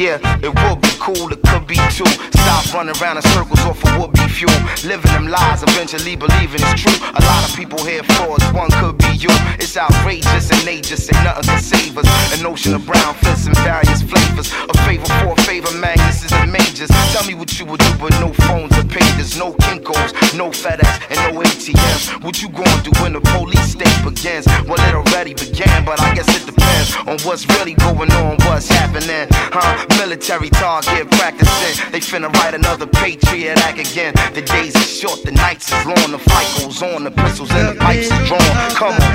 Yeah, 0.05 0.21
it 0.43 0.53
would 0.53 0.81
be 0.81 0.93
cool, 0.99 1.33
it 1.33 1.41
could 1.41 1.65
be 1.65 1.81
too. 1.89 2.05
Stop 2.05 2.71
running 2.75 2.93
around 3.01 3.17
in 3.17 3.23
circles 3.33 3.59
off 3.65 3.83
of 3.83 3.97
would 3.97 4.13
be 4.13 4.27
fuel. 4.29 4.53
Living 4.85 5.09
them 5.09 5.27
lies, 5.27 5.63
eventually 5.63 6.15
believing 6.15 6.61
it's 6.61 6.83
true. 6.83 6.93
A 7.01 7.21
lot 7.25 7.49
of 7.49 7.55
people 7.55 7.83
here 7.83 8.03
frauds, 8.03 8.45
one 8.53 8.69
could 8.77 8.99
be 8.99 9.14
you. 9.21 9.29
It's 9.59 9.77
outrageous 9.77 10.51
and 10.51 10.61
they 10.61 10.81
just 10.81 11.07
say 11.07 11.23
nothing 11.23 11.55
can 11.55 11.61
save 11.61 11.97
us. 11.97 12.07
An 12.37 12.45
ocean 12.45 12.73
of 12.73 12.85
brown 12.85 13.13
fists 13.15 13.47
in 13.47 13.53
various 13.55 14.01
flavors. 14.01 14.51
A 14.69 14.73
favor 14.85 15.05
for 15.19 15.33
a 15.33 15.41
favor, 15.43 15.69
Magnuses 15.69 16.31
and 16.33 16.51
majors. 16.51 16.89
Tell 17.13 17.25
me 17.25 17.33
what 17.33 17.57
you 17.59 17.65
would 17.65 17.79
do, 17.79 17.91
but 17.99 18.11
no 18.19 18.33
phones 18.45 18.77
or 18.77 18.83
pages, 18.83 19.37
no 19.37 19.53
Kinkos, 19.53 20.11
no 20.35 20.49
FedEx, 20.49 20.91
and 21.09 21.19
no 21.35 21.41
ATMs. 21.41 22.23
What 22.23 22.41
you 22.41 22.49
gonna 22.49 22.83
do 22.83 22.91
when 23.01 23.13
the 23.13 23.21
police 23.21 23.71
state 23.71 23.99
begins? 24.03 24.45
Well, 24.67 24.79
it 24.79 24.95
already 24.95 25.33
began, 25.33 25.85
but 25.85 26.01
I 26.01 26.13
guess 26.15 26.29
it 26.35 26.45
depends 26.45 26.95
on 27.07 27.17
what's 27.27 27.47
really 27.55 27.73
going 27.75 28.11
on, 28.11 28.37
what's 28.47 28.67
happening. 28.67 29.27
Huh? 29.31 29.85
Military 29.99 30.49
target 30.49 31.09
practicing. 31.11 31.91
They 31.91 31.99
finna 31.99 32.33
write 32.35 32.53
another 32.53 32.87
Patriot 32.87 33.57
Act 33.59 33.79
again. 33.79 34.13
The 34.33 34.41
days 34.41 34.75
are 34.75 34.79
short, 34.79 35.23
the 35.23 35.31
nights 35.31 35.71
is 35.71 35.85
long, 35.85 36.11
the 36.11 36.19
fight 36.19 36.47
goes 36.59 36.81
on, 36.81 37.03
the 37.03 37.11
pistols 37.11 37.51
and 37.51 37.75
the 37.75 37.79
pipes 37.79 38.11
are 38.11 38.25
drawn. 38.25 38.71
Come 38.71 38.93
on. 38.93 39.14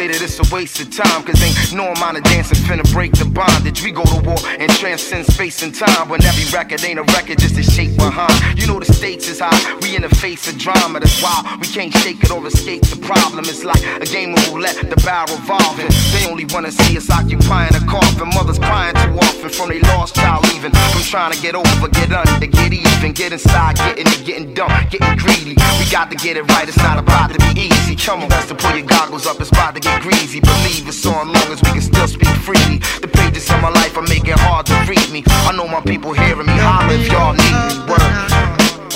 say 0.00 0.06
that 0.08 0.22
it's 0.22 0.40
a 0.40 0.54
waste 0.54 0.80
of 0.80 0.88
time, 0.88 1.20
cause 1.24 1.36
ain't 1.44 1.52
no 1.76 1.92
amount 1.92 2.16
of 2.16 2.24
dancing 2.24 2.56
finna 2.64 2.86
break 2.92 3.12
the 3.12 3.24
bondage. 3.24 3.84
We 3.84 3.92
go 3.92 4.04
to 4.04 4.20
war 4.24 4.40
and 4.56 4.70
transcend 4.80 5.26
space 5.26 5.62
and 5.62 5.74
time. 5.74 6.08
When 6.08 6.24
every 6.24 6.48
record 6.56 6.82
ain't 6.84 6.98
a 6.98 7.04
record, 7.12 7.36
just 7.38 7.58
a 7.58 7.62
shape 7.62 7.96
behind. 7.96 8.32
You 8.56 8.66
know 8.66 8.80
the 8.80 8.88
stakes 8.88 9.28
is 9.28 9.40
high, 9.44 9.60
we 9.82 9.96
in 9.96 10.02
the 10.02 10.14
face 10.16 10.48
of 10.48 10.56
drama. 10.56 11.00
That's 11.00 11.20
why 11.20 11.36
we 11.60 11.66
can't 11.68 11.92
shake 12.00 12.24
it 12.24 12.30
or 12.30 12.40
escape 12.46 12.80
the 12.88 12.96
problem. 12.96 13.44
It's 13.44 13.64
like 13.64 13.82
a 14.00 14.06
game 14.06 14.32
of 14.32 14.40
roulette, 14.48 14.80
the 14.88 14.96
barrel 15.04 15.36
revolving. 15.36 15.92
They 16.16 16.24
only 16.30 16.46
wanna 16.48 16.72
see 16.72 16.96
us 16.96 17.10
occupying 17.10 17.74
a 17.76 17.84
coffin. 17.84 18.32
Mothers 18.32 18.58
crying 18.58 18.96
too 19.04 19.20
often 19.20 19.50
from 19.50 19.68
their 19.68 19.84
lost 19.92 20.16
child 20.16 20.48
leaving. 20.48 20.72
From 20.72 21.04
trying 21.12 21.32
to 21.32 21.40
get 21.44 21.54
over, 21.54 21.88
get 21.92 22.08
under, 22.08 22.46
get 22.46 22.72
even, 22.72 23.12
get 23.12 23.32
inside, 23.32 23.76
getting 23.76 24.08
it, 24.08 24.24
getting 24.24 24.54
dumb, 24.54 24.72
getting 24.88 25.16
greedy. 25.20 25.60
We 25.76 25.84
got 25.92 26.08
to 26.08 26.16
get 26.16 26.38
it 26.40 26.48
right, 26.56 26.66
it's 26.66 26.80
not 26.88 26.96
about 26.96 27.36
to 27.36 27.38
be 27.52 27.68
easy. 27.68 27.96
Come 27.96 28.22
on, 28.22 28.28
best 28.30 28.48
to 28.48 28.54
pull 28.54 28.72
your 28.76 28.86
goggles 28.86 29.26
up, 29.26 29.38
it's 29.40 29.50
about 29.50 29.74
to 29.74 29.80
get 29.80 29.89
greasy. 30.00 30.40
Believe 30.40 30.86
it's 30.86 30.96
so 30.96 31.10
long 31.10 31.48
as 31.50 31.60
we 31.62 31.70
can 31.70 31.82
still 31.82 32.06
speak 32.06 32.34
freely. 32.46 32.78
The 33.00 33.08
pages 33.08 33.50
of 33.50 33.60
my 33.60 33.70
life 33.70 33.96
are 33.96 34.06
making 34.06 34.38
hard 34.38 34.66
to 34.66 34.76
read 34.88 35.10
me. 35.10 35.24
I 35.26 35.52
know 35.56 35.66
my 35.66 35.80
people 35.80 36.12
hearing 36.12 36.46
me. 36.46 36.54
Holler 36.56 36.94
if 36.94 37.10
y'all 37.10 37.34
need 37.34 37.54
me. 37.58 37.90
Word. 37.90 38.30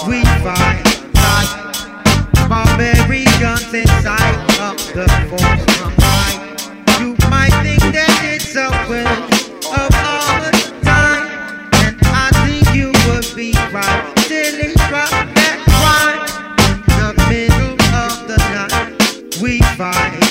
We 0.06 0.22
fight 0.44 0.94
barbaric 2.48 3.24
guns 3.40 3.72
inside 3.72 4.36
of 4.60 4.76
the 4.94 5.06
forum. 5.30 5.92
Like, 5.98 7.00
you 7.00 7.16
might 7.30 7.54
think 7.62 7.82
that 7.94 8.12
it's 8.22 8.54
a 8.54 8.68
waste 8.88 9.64
of 9.66 9.90
our 9.94 10.50
time, 10.82 11.26
and 11.82 11.96
I 12.04 12.30
think 12.44 12.74
you 12.74 12.88
would 13.08 13.28
be 13.34 13.52
right 13.72 14.12
till 14.28 14.54
he 14.56 14.74
drop 14.88 15.10
that 15.10 15.58
rhyme 15.82 16.24
in 16.68 16.76
the 16.98 17.10
middle 17.30 17.74
of 17.94 18.28
the 18.28 18.38
night. 18.52 19.40
We 19.42 19.60
fight 19.76 20.23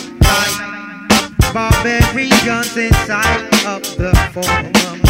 barbaric 1.54 2.16
inside 2.76 3.44
of 3.66 3.84
the 3.96 4.12
forum. 4.34 5.03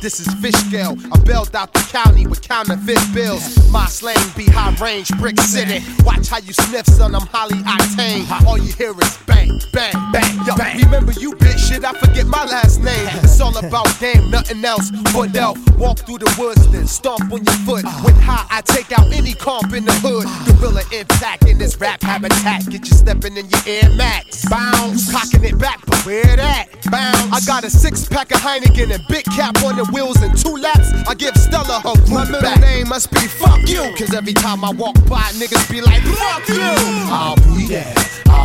This 0.00 0.20
is 0.20 0.32
fish 0.34 0.54
scale. 0.54 0.96
I 1.12 1.18
bailed 1.20 1.56
out 1.56 1.72
the 1.72 1.80
county 1.80 2.26
counterfeit 2.46 2.98
bills. 3.12 3.70
My 3.70 3.86
slang 3.86 4.16
be 4.36 4.44
high 4.46 4.74
range, 4.82 5.10
brick 5.18 5.38
city. 5.40 5.84
Watch 6.04 6.28
how 6.28 6.38
you 6.38 6.52
sniff, 6.52 6.86
son. 6.86 7.14
I'm 7.14 7.26
highly 7.26 7.58
octane. 7.64 8.24
All 8.46 8.58
you 8.58 8.72
hear 8.72 8.92
is 8.92 9.18
bang, 9.26 9.50
bang, 9.72 9.92
bang. 10.12 10.36
Yo, 10.46 10.54
remember 10.84 11.12
you 11.12 11.32
bitch 11.32 11.58
shit? 11.58 11.84
I 11.84 11.92
forget 11.92 12.26
my 12.26 12.44
last 12.44 12.82
name. 12.82 13.08
It's 13.26 13.40
all 13.40 13.56
about 13.58 13.88
game, 14.00 14.30
nothing 14.30 14.64
else. 14.64 14.90
But 15.12 15.36
elf, 15.36 15.58
walk 15.76 15.98
through 15.98 16.18
the 16.18 16.34
woods, 16.38 16.66
then 16.70 16.86
stomp 16.86 17.30
on 17.32 17.44
your 17.44 17.58
foot. 17.66 17.84
Uh-huh. 17.84 18.02
With 18.06 18.16
high, 18.18 18.46
I 18.48 18.62
take 18.62 18.92
out 18.98 19.12
any 19.12 19.34
comp 19.34 19.74
in 19.74 19.84
the 19.84 19.92
hood. 19.92 20.24
Uh-huh. 20.24 20.52
Gorilla 20.56 20.82
impact 20.92 21.46
in 21.46 21.58
this 21.58 21.78
rap 21.78 22.02
habitat. 22.02 22.64
Get 22.70 22.88
you 22.88 22.94
stepping 22.94 23.36
in 23.36 23.48
your 23.50 23.60
Air 23.66 23.90
Max. 23.96 24.48
Bounce, 24.48 25.06
you 25.06 25.12
cocking 25.12 25.44
it 25.44 25.58
back, 25.58 25.84
but 25.86 25.98
where 26.06 26.36
that? 26.36 26.68
Bounce. 26.90 27.32
I 27.32 27.40
got 27.46 27.64
a 27.64 27.70
six 27.70 28.06
pack 28.08 28.30
of 28.30 28.40
Heineken 28.40 28.94
and 28.94 29.04
big 29.08 29.24
cap 29.26 29.56
on 29.64 29.76
the 29.76 29.84
wheels 29.92 30.22
and 30.22 30.36
two 30.38 30.56
laps. 30.56 30.88
I 31.08 31.14
give 31.14 31.36
Stella 31.36 31.80
her 31.80 31.94
group 32.06 32.35
middle 32.40 32.54
back. 32.54 32.60
name 32.60 32.88
must 32.88 33.10
be 33.10 33.20
fuck 33.20 33.68
you. 33.68 33.94
Cause 33.96 34.14
every 34.14 34.32
time 34.32 34.64
I 34.64 34.70
walk 34.70 34.94
by, 35.06 35.22
niggas 35.34 35.70
be 35.70 35.80
like, 35.80 36.02
fuck 36.02 36.48
you. 36.48 36.56
I'll 36.60 37.36
be 37.54 37.66
there. 37.66 37.94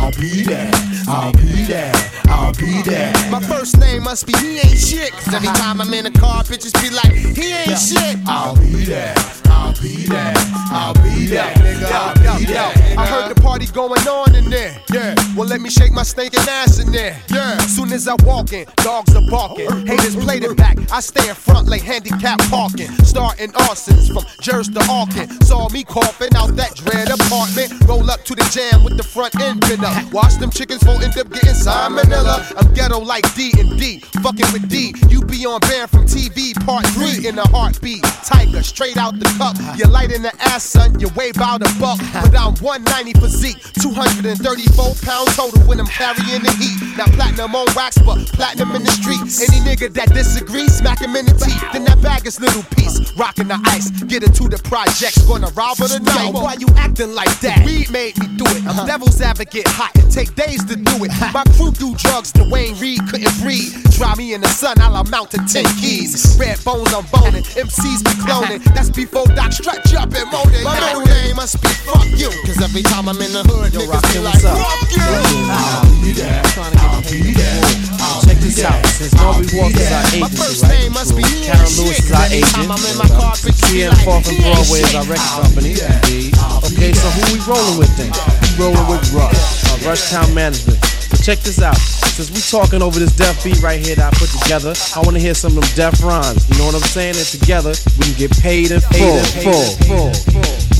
I'll 0.02 0.10
be 0.10 0.42
there. 0.42 0.68
I'll 1.06 1.32
be 1.32 1.62
there. 1.62 1.92
I'll 2.26 2.52
be 2.54 2.82
there. 2.82 3.12
My 3.30 3.38
first 3.38 3.78
name 3.78 4.02
must 4.02 4.26
be 4.26 4.32
he 4.38 4.58
ain't 4.58 4.76
shit. 4.76 5.12
Cause 5.12 5.32
every 5.32 5.46
time 5.46 5.80
I'm 5.80 5.94
in 5.94 6.06
a 6.06 6.10
car, 6.10 6.42
bitches 6.42 6.74
be 6.82 6.90
like, 6.90 7.12
he 7.12 7.52
ain't 7.52 7.78
shit. 7.78 8.18
I'll 8.26 8.56
be 8.56 8.84
there. 8.84 9.14
I'll 9.46 9.72
be 9.80 10.06
there. 10.06 10.34
I'll 10.72 10.94
be 10.94 11.26
there. 11.26 11.54
Nigga, 11.54 11.92
I'll 11.92 12.38
be 12.38 12.46
there. 12.46 12.98
I 12.98 13.06
heard 13.06 13.34
the 13.34 13.40
party 13.40 13.66
going 13.66 14.00
on 14.08 14.34
in 14.34 14.50
there. 14.50 14.76
Yeah, 14.92 15.14
well, 15.36 15.46
let 15.46 15.60
me 15.60 15.70
shake 15.70 15.92
my 15.92 16.02
stinking 16.02 16.40
ass 16.48 16.78
in 16.78 16.90
there. 16.90 17.18
Yeah, 17.30 17.58
soon 17.58 17.92
as 17.92 18.08
I 18.08 18.16
walk 18.24 18.52
in, 18.52 18.66
dogs 18.76 19.14
are 19.14 19.22
barking. 19.30 19.86
Haters 19.86 20.16
played 20.16 20.44
it 20.44 20.56
back. 20.56 20.78
I 20.90 21.00
stay 21.00 21.28
in 21.28 21.34
front 21.34 21.68
like 21.68 21.82
handicap 21.82 22.40
parking. 22.50 22.90
Starting 23.04 23.52
arsons 23.52 24.12
from 24.12 24.24
Jers 24.40 24.68
to 24.70 24.80
Arkin. 24.90 25.28
Saw 25.42 25.68
me 25.68 25.84
coughing 25.84 26.34
out 26.34 26.56
that 26.56 26.74
dread 26.74 27.08
apartment. 27.10 27.72
Roll 27.86 28.10
up 28.10 28.24
to 28.24 28.34
the 28.34 28.44
jam 28.50 28.82
with 28.84 28.96
the 28.96 29.04
front 29.04 29.38
end 29.40 29.60
been 29.60 29.84
up. 29.84 29.91
Watch 30.12 30.36
them 30.36 30.50
chickens 30.50 30.82
for 30.82 31.00
end 31.02 31.16
up 31.16 31.30
getting 31.30 31.54
salmonella. 31.54 32.52
I'm 32.56 32.72
ghetto 32.74 32.98
like 33.00 33.24
D 33.34 33.52
and 33.58 33.78
D. 33.78 34.00
Fucking 34.22 34.52
with 34.52 34.68
D. 34.68 34.94
You 35.08 35.24
be 35.24 35.46
on 35.46 35.60
band 35.60 35.90
from 35.90 36.04
TV 36.04 36.52
part 36.64 36.86
three 36.88 37.26
in 37.26 37.38
a 37.38 37.48
heartbeat. 37.48 38.02
Tiger 38.24 38.62
straight 38.62 38.96
out 38.96 39.18
the 39.18 39.26
cup. 39.38 39.56
You 39.78 39.86
light 39.86 40.12
in 40.12 40.22
the 40.22 40.32
ass, 40.40 40.64
son. 40.64 41.00
You 41.00 41.08
weigh 41.16 41.30
about 41.30 41.62
a 41.62 41.70
buck. 41.80 41.98
But 42.12 42.36
I'm 42.36 42.54
190 42.60 43.20
physique. 43.20 43.58
234 43.80 44.94
pounds 45.02 45.36
total 45.36 45.60
when 45.62 45.80
I'm 45.80 45.86
carrying 45.86 46.42
the 46.42 46.52
heat. 46.60 46.96
Now 46.96 47.06
platinum 47.16 47.54
on 47.54 47.66
wax, 47.74 47.98
but 47.98 48.18
platinum 48.32 48.76
in 48.76 48.84
the 48.84 48.92
street. 48.92 49.22
Any 49.40 49.60
nigga 49.64 49.92
that 49.94 50.12
disagrees, 50.12 50.76
smack 50.76 51.00
him 51.00 51.16
in 51.16 51.26
the 51.26 51.32
teeth. 51.32 51.64
Then 51.72 51.84
that 51.84 52.00
bag 52.02 52.26
is 52.26 52.40
little 52.40 52.62
piece. 52.76 53.00
Rocking 53.16 53.48
the 53.48 53.58
ice. 53.66 53.90
Get 54.04 54.22
it 54.22 54.34
to 54.34 54.48
the 54.48 54.60
projects. 54.64 55.18
Gonna 55.26 55.50
rob 55.56 55.78
her 55.78 55.88
tonight. 55.88 56.32
Yo, 56.32 56.42
why 56.42 56.54
you 56.58 56.68
acting 56.76 57.14
like 57.14 57.32
that? 57.40 57.64
Weed 57.64 57.90
made 57.90 58.18
me 58.18 58.26
do 58.36 58.44
it. 58.46 58.66
I'm 58.66 58.86
devil's 58.86 59.20
advocate 59.20 59.66
hot. 59.82 59.90
It 59.98 60.10
take 60.10 60.34
days 60.34 60.62
to 60.70 60.76
do 60.76 60.94
it. 61.04 61.10
My 61.34 61.44
crew 61.58 61.72
do 61.72 61.94
drugs. 61.96 62.32
Duane 62.32 62.74
Reade 62.78 63.02
couldn't 63.10 63.34
breathe. 63.42 63.74
Try 63.92 64.14
me 64.14 64.34
in 64.34 64.40
the 64.40 64.48
sun, 64.48 64.78
I'll 64.80 64.96
amount 64.96 65.30
to 65.32 65.38
10 65.38 65.64
keys. 65.78 66.36
Red 66.38 66.62
bones, 66.64 66.92
I'm 66.94 67.06
boning. 67.10 67.42
MCs 67.58 68.02
be 68.04 68.14
cloning. 68.22 68.62
That's 68.74 68.90
before 68.90 69.26
Doc 69.34 69.52
stretch 69.52 69.94
up 69.94 70.12
and 70.14 70.28
moaning. 70.30 70.62
My 70.64 70.78
middle 70.78 71.06
name 71.06 71.36
must 71.36 71.60
be 71.62 71.68
fuck 71.86 72.06
you. 72.14 72.30
Cause 72.46 72.60
every 72.62 72.82
time 72.82 73.08
I'm 73.08 73.20
in 73.20 73.32
the 73.32 73.42
hood, 73.46 73.72
niggas 73.72 73.82
be 73.82 73.90
Rockin', 73.90 74.24
like, 74.24 74.34
what's 74.34 74.44
up? 74.44 74.58
fuck 74.58 74.90
you. 74.92 75.02
I'll 75.50 76.02
be 76.02 76.12
there. 76.12 76.42
Trying 76.54 76.72
to 76.72 76.78
get 76.78 77.34
the 77.34 77.82
Check 78.26 78.38
this 78.38 78.62
out. 78.64 78.84
Since 78.86 79.14
Norby 79.14 79.50
Walker's 79.58 79.90
our 79.90 80.20
My 80.20 80.28
first 80.30 80.62
right? 80.62 80.78
name 80.78 80.92
must 80.92 81.16
be 81.16 81.22
Karen 81.22 81.66
shit, 81.66 81.78
Lewis 81.78 81.98
is 81.98 82.10
'cause 82.10 82.20
our 82.20 82.26
agent. 82.30 82.70
I'm 82.70 82.84
in 82.86 82.96
my 82.98 83.08
carpet, 83.18 83.54
she 83.66 83.82
CM 83.82 83.90
like, 83.90 84.04
Far 84.04 84.22
from 84.22 84.36
Broadway 84.36 84.80
is 84.80 84.94
our 84.94 85.04
record 85.04 85.42
company. 85.42 85.70
Indeed. 85.80 86.51
Okay, 86.82 86.92
so 86.94 87.06
who 87.10 87.38
we 87.38 87.38
rolling 87.46 87.78
with 87.78 87.96
then? 87.96 88.10
We 88.42 88.64
rolling 88.64 88.88
with 88.90 89.14
Rush, 89.14 89.70
uh, 89.70 89.88
Rush 89.88 90.10
Town 90.10 90.34
Management. 90.34 90.84
So 90.84 91.16
check 91.22 91.38
this 91.38 91.62
out. 91.62 91.76
Since 91.76 92.32
we 92.32 92.40
talking 92.40 92.82
over 92.82 92.98
this 92.98 93.14
deaf 93.14 93.44
beat 93.44 93.62
right 93.62 93.78
here 93.78 93.94
that 93.94 94.12
I 94.12 94.18
put 94.18 94.30
together, 94.42 94.74
I 94.96 94.98
want 94.98 95.14
to 95.14 95.22
hear 95.22 95.32
some 95.32 95.56
of 95.56 95.62
them 95.62 95.76
deaf 95.76 96.02
rhymes. 96.02 96.42
You 96.50 96.58
know 96.58 96.66
what 96.66 96.74
I'm 96.74 96.80
saying? 96.80 97.14
And 97.14 97.26
together 97.26 97.72
we 98.00 98.06
can 98.06 98.18
get 98.18 98.32
paid 98.42 98.72
in 98.72 98.80
full, 98.80 99.22
full, 99.22 99.62
full, 99.86 100.12
full. 100.12 100.71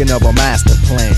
Thinking 0.00 0.16
of 0.16 0.22
a 0.22 0.32
master 0.32 0.74
plan. 0.88 1.12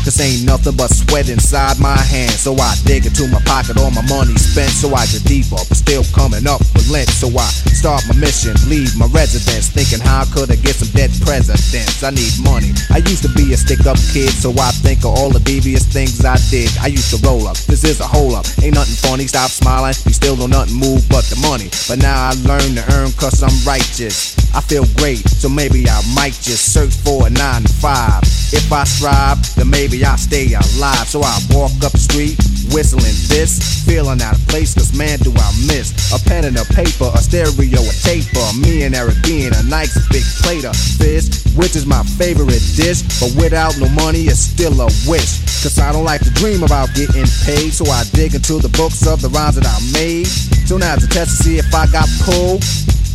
Cause 0.00 0.16
ain't 0.22 0.46
nothing 0.46 0.76
but 0.76 0.88
sweat 0.88 1.28
inside 1.28 1.78
my 1.78 1.98
hands. 1.98 2.40
So 2.40 2.54
I 2.56 2.72
dig 2.86 3.04
into 3.04 3.28
my 3.28 3.42
pocket, 3.44 3.76
all 3.76 3.90
my 3.90 4.06
money 4.08 4.32
spent. 4.38 4.70
So 4.70 4.94
I 4.94 5.04
get 5.06 5.24
deeper, 5.24 5.60
but 5.60 5.76
still 5.76 6.04
coming 6.14 6.46
up 6.46 6.60
with 6.72 6.88
lint. 6.88 7.10
So 7.10 7.28
I 7.36 7.44
start 7.76 8.06
my 8.08 8.16
mission, 8.16 8.56
leave 8.70 8.96
my 8.96 9.06
residence. 9.12 9.68
Thinking 9.68 10.00
how 10.00 10.24
could 10.32 10.50
I 10.50 10.56
get 10.56 10.76
some 10.78 10.88
dead 10.96 11.10
presidents? 11.20 12.02
I 12.02 12.10
need 12.10 12.32
money. 12.40 12.72
I 12.88 13.04
used 13.04 13.22
to 13.28 13.32
be 13.36 13.52
a 13.52 13.58
stick 13.58 13.84
up 13.84 13.98
kid, 14.14 14.32
so 14.32 14.54
I 14.56 14.72
think 14.80 15.04
of 15.04 15.12
all 15.12 15.28
the 15.28 15.42
devious 15.44 15.84
things 15.84 16.24
I 16.24 16.38
did. 16.48 16.70
I 16.80 16.86
used 16.86 17.12
to 17.12 17.20
roll 17.26 17.46
up, 17.46 17.58
this 17.68 17.84
is 17.84 18.00
a 18.00 18.06
hole 18.06 18.34
up. 18.36 18.46
Ain't 18.62 18.74
nothing 18.74 18.96
funny, 18.96 19.26
stop 19.26 19.50
smiling. 19.50 19.92
You 20.06 20.14
still 20.14 20.36
don't 20.36 20.50
nothing 20.50 20.78
move 20.80 21.04
but 21.10 21.28
the 21.28 21.36
money. 21.44 21.68
But 21.88 22.00
now 22.00 22.30
I 22.30 22.32
learn 22.48 22.72
to 22.78 22.84
earn 22.94 23.12
cause 23.20 23.42
I'm 23.42 23.52
righteous. 23.68 24.39
I 24.52 24.60
feel 24.60 24.84
great, 24.98 25.22
so 25.28 25.48
maybe 25.48 25.88
I 25.88 26.02
might 26.14 26.34
just 26.34 26.72
search 26.72 26.94
for 27.06 27.26
a 27.26 27.30
nine 27.30 27.62
to 27.62 27.72
five. 27.72 28.22
If 28.50 28.72
I 28.72 28.82
strive, 28.82 29.38
then 29.54 29.70
maybe 29.70 30.04
I'll 30.04 30.18
stay 30.18 30.52
alive. 30.52 31.06
So 31.06 31.22
I 31.22 31.38
walk 31.50 31.70
up 31.86 31.92
the 31.92 32.02
street, 32.02 32.34
whistling 32.74 33.14
this, 33.30 33.84
feeling 33.86 34.20
out 34.20 34.34
of 34.34 34.42
place, 34.48 34.74
cause 34.74 34.90
man, 34.96 35.18
do 35.20 35.30
I 35.30 35.50
miss 35.70 35.94
a 36.10 36.18
pen 36.26 36.44
and 36.44 36.58
a 36.58 36.64
paper, 36.74 37.10
a 37.14 37.22
stereo, 37.22 37.78
a 37.78 37.94
taper. 38.02 38.42
Me 38.58 38.82
and 38.82 38.94
Eric 38.94 39.22
being 39.22 39.54
a 39.54 39.62
nice 39.70 39.94
big 40.10 40.26
plate 40.42 40.64
of 40.66 40.74
fish, 40.74 41.30
which 41.54 41.76
is 41.76 41.86
my 41.86 42.02
favorite 42.18 42.62
dish. 42.74 43.06
But 43.22 43.30
without 43.38 43.78
no 43.78 43.88
money, 43.94 44.26
it's 44.26 44.40
still 44.50 44.74
a 44.82 44.90
wish. 45.06 45.46
Cause 45.62 45.78
I 45.78 45.92
don't 45.92 46.04
like 46.04 46.22
to 46.26 46.30
dream 46.34 46.64
about 46.64 46.90
getting 46.94 47.26
paid, 47.46 47.70
so 47.70 47.86
I 47.86 48.02
dig 48.10 48.34
into 48.34 48.58
the 48.58 48.70
books 48.74 49.06
of 49.06 49.22
the 49.22 49.28
rhymes 49.28 49.54
that 49.54 49.66
I 49.66 49.78
made. 49.94 50.26
So 50.66 50.76
now 50.76 50.94
it's 50.94 51.04
a 51.04 51.08
test 51.08 51.38
to 51.38 51.42
see 51.44 51.58
if 51.58 51.72
I 51.72 51.86
got 51.86 52.08
pulled. 52.26 52.64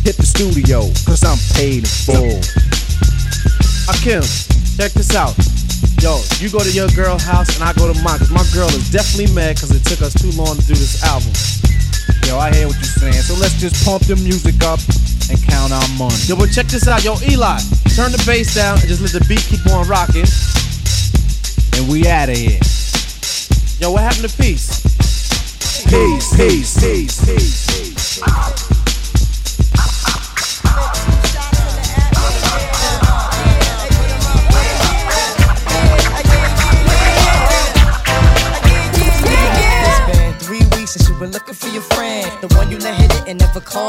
Hit 0.06 0.22
the 0.22 0.30
studio, 0.38 0.86
cause 1.02 1.26
I'm 1.26 1.34
paid 1.58 1.82
in 1.82 1.90
full. 2.06 2.38
Akim, 3.90 4.22
check 4.78 4.94
this 4.94 5.18
out. 5.18 5.34
Yo, 5.98 6.22
you 6.38 6.46
go 6.46 6.62
to 6.62 6.70
your 6.70 6.86
girl 6.94 7.18
house 7.18 7.50
and 7.58 7.66
I 7.66 7.74
go 7.74 7.90
to 7.90 7.96
mine. 8.06 8.22
Cause 8.22 8.30
my 8.30 8.46
girl 8.54 8.70
is 8.70 8.86
definitely 8.94 9.34
mad 9.34 9.58
cause 9.58 9.74
it 9.74 9.82
took 9.82 10.06
us 10.06 10.14
too 10.14 10.30
long 10.38 10.54
to 10.54 10.62
do 10.62 10.78
this 10.78 11.02
album. 11.02 11.34
Yo, 12.22 12.38
I 12.38 12.54
hear 12.54 12.70
what 12.70 12.78
you're 12.78 13.02
saying, 13.02 13.18
so 13.18 13.34
let's 13.34 13.58
just 13.58 13.82
pump 13.82 14.06
the 14.06 14.14
music 14.14 14.62
up 14.62 14.78
and 15.26 15.42
count 15.42 15.74
our 15.74 15.90
money. 15.98 16.14
Yo, 16.30 16.38
but 16.38 16.54
check 16.54 16.70
this 16.70 16.86
out. 16.86 17.02
Yo, 17.02 17.18
Eli, 17.26 17.58
turn 17.98 18.14
the 18.14 18.22
bass 18.22 18.54
down 18.54 18.78
and 18.78 18.86
just 18.86 19.02
let 19.02 19.10
the 19.10 19.26
beat 19.26 19.42
keep 19.42 19.66
on 19.74 19.90
rocking. 19.90 20.30
And 21.74 21.90
we 21.90 22.06
out 22.06 22.30
of 22.30 22.38
here. 22.38 22.62
Yo, 23.82 23.90
what 23.90 24.06
happened 24.06 24.30
to 24.30 24.34
peace? 24.38 24.70
Peace, 25.90 26.30
peace, 26.38 26.78
peace, 26.78 27.18
peace. 27.26 27.66
It's 27.74 27.95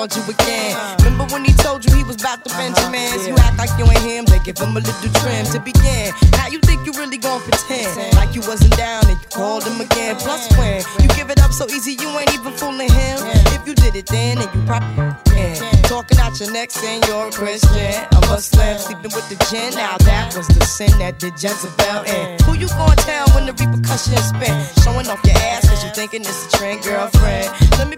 called 0.07 0.27
you 0.27 0.33
again. 0.33 0.97
Remember 0.99 1.25
when 1.33 1.45
he 1.45 1.53
told 1.53 1.85
you 1.85 1.95
he 1.95 2.03
was 2.03 2.19
about 2.19 2.43
to 2.45 2.49
Benjamins? 2.55 3.27
Uh-huh. 3.27 3.27
You 3.27 3.35
act 3.37 3.57
like 3.57 3.71
you 3.77 3.85
ain't 3.85 3.99
him, 3.99 4.25
they 4.25 4.39
give 4.39 4.57
him 4.57 4.75
a 4.77 4.79
little 4.79 5.11
trim 5.21 5.45
to 5.51 5.59
begin. 5.59 6.13
Now 6.33 6.47
you 6.47 6.59
think 6.59 6.85
you 6.85 6.93
really 6.93 7.17
gon' 7.17 7.41
pretend 7.41 8.15
like 8.15 8.35
you 8.35 8.41
wasn't 8.41 8.75
down 8.77 9.05
and 9.07 9.19
you 9.19 9.27
called 9.29 9.63
him 9.63 9.81
again. 9.81 10.15
Uh-huh. 10.15 10.23
Plus 10.23 10.47
when 10.57 11.03
you 11.03 11.09
give 11.15 11.29
it 11.29 11.41
up 11.41 11.51
so 11.51 11.67
easy, 11.69 11.93
you 11.93 12.07
ain't 12.19 12.33
even 12.33 12.53
fooling 12.53 12.91
him. 12.91 13.17
If 13.55 13.67
you 13.67 13.75
did 13.75 13.95
it 13.95 14.07
then, 14.07 14.37
then 14.37 14.49
you 14.53 14.61
probably 14.65 15.15
can. 15.25 15.55
Talking 15.83 16.19
out 16.19 16.39
your 16.39 16.51
neck 16.51 16.71
saying 16.71 17.03
you're 17.07 17.27
a 17.27 17.31
Christian. 17.31 17.95
A 18.11 18.19
Muslim 18.27 18.77
sleeping 18.77 19.11
with 19.15 19.27
the 19.29 19.37
gin. 19.49 19.73
Now 19.75 19.97
that 19.97 20.35
was 20.35 20.47
the 20.47 20.63
sin 20.65 20.91
that 20.99 21.19
did 21.19 21.33
Jezebel 21.41 22.03
in. 22.07 22.39
Who 22.43 22.53
you 22.55 22.67
gonna 22.69 22.95
tell 22.95 23.27
when 23.35 23.45
the 23.45 23.53
repercussions 23.53 24.31
spin? 24.31 24.55
Showing 24.83 25.07
off 25.07 25.19
your 25.25 25.37
ass 25.51 25.67
cause 25.67 25.83
you 25.83 25.91
thinking 25.91 26.21
it's 26.21 26.47
a 26.47 26.57
trend, 26.57 26.83
girlfriend. 26.83 27.49
Let 27.77 27.89
me 27.89 27.97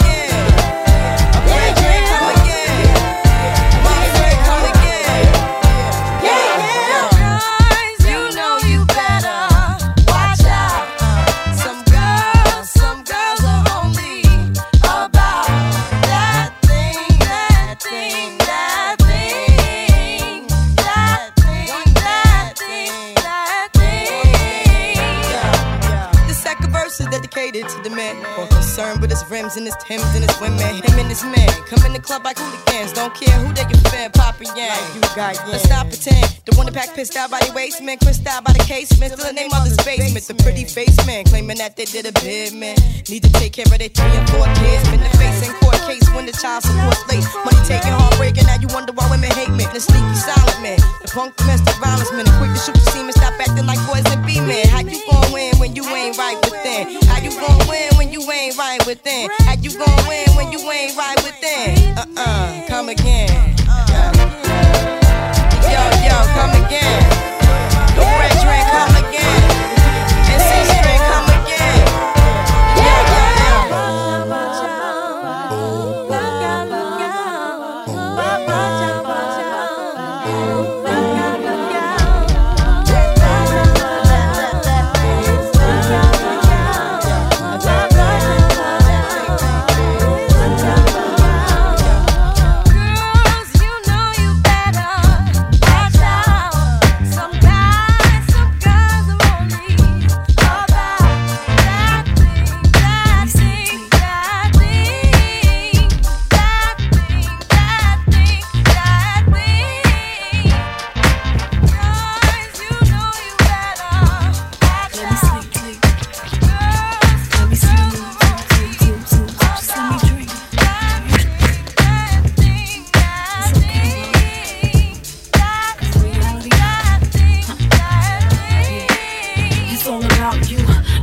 Rims 29.51 29.57
and 29.57 29.65
his 29.65 29.75
Timbs 29.83 30.15
and 30.15 30.29
his 30.29 30.39
women. 30.39 30.59
Him 30.59 30.99
and 30.99 31.09
his 31.09 31.23
men 31.23 31.50
in 31.91 31.99
the 31.99 32.07
club 32.07 32.23
like 32.23 32.39
hooligans. 32.39 32.93
Don't 32.93 33.13
care 33.13 33.35
who 33.43 33.51
they 33.53 33.67
offend, 33.67 34.13
Papa 34.13 34.47
Yang. 34.55 34.79
You 34.95 35.01
got 35.15 35.35
yeah. 35.35 35.51
Let's 35.51 35.67
not 35.67 35.91
pretend. 35.91 36.23
The 36.47 36.55
one 36.55 36.65
that 36.65 36.73
pack 36.73 36.95
pissed 36.95 37.15
out 37.17 37.29
by 37.29 37.39
the 37.43 37.51
waistman, 37.51 37.99
crissed 37.99 38.25
out 38.27 38.43
by 38.43 38.53
the 38.53 38.63
casement. 38.63 39.11
Still 39.13 39.27
in 39.27 39.35
their 39.35 39.49
mother's 39.49 39.77
basement. 39.83 40.23
The 40.23 40.35
pretty 40.39 40.63
face 40.63 40.95
man 41.05 41.25
claiming 41.25 41.57
that 41.59 41.75
they 41.75 41.85
did 41.85 42.07
a 42.07 42.13
bid, 42.23 42.55
man. 42.55 42.79
Need 43.11 43.23
to 43.27 43.31
take 43.35 43.53
care 43.53 43.67
of 43.67 43.75
their 43.75 43.91
three 43.91 44.15
and 44.15 44.27
four 44.31 44.47
kids. 44.55 44.87
Been 44.87 45.03
the 45.03 45.11
face 45.19 45.43
in 45.43 45.51
court 45.59 45.79
case 45.83 46.07
when 46.15 46.25
the 46.25 46.31
child 46.31 46.63
support 46.63 46.95
late. 47.11 47.27
Money 47.43 47.61
taking, 47.67 47.91
heartbreaking. 47.91 48.47
Now 48.47 48.57
you 48.63 48.71
wonder 48.71 48.95
why 48.95 49.11
women 49.11 49.31
hate 49.35 49.51
me. 49.51 49.67
The 49.75 49.83
sneaky 49.83 50.15
silent 50.15 50.59
man. 50.63 50.79
The 51.03 51.11
punk 51.11 51.35
domestic 51.35 51.75
violence 51.83 52.11
man. 52.15 52.23
The 52.23 52.33
quick 52.39 52.55
to 52.55 52.59
shoot 52.63 52.75
the 52.79 52.87
semen. 52.95 53.11
Stop 53.11 53.35
acting 53.35 53.67
like 53.67 53.81
boys 53.83 54.07
and 54.07 54.23
be 54.23 54.39
men. 54.39 54.63
How 54.71 54.79
you 54.79 54.95
gon' 55.11 55.27
win 55.35 55.59
when 55.59 55.75
you 55.75 55.83
ain't 55.91 56.15
right 56.15 56.39
within? 56.47 57.03
How 57.11 57.19
you 57.19 57.35
gon' 57.35 57.67
win 57.67 57.91
when 57.99 58.15
you 58.15 58.23
ain't 58.31 58.55
right 58.55 58.79
within? 58.87 59.27
How 59.43 59.59
you 59.59 59.75
gon' 59.75 60.01
win 60.07 60.23
when 60.23 60.30
you 60.61 60.71
ain't 60.71 60.95
right 60.95 61.17
within? 61.23 61.97
Uh 61.97 62.05
uh, 62.17 62.67
come 62.67 62.89
again. 62.89 63.50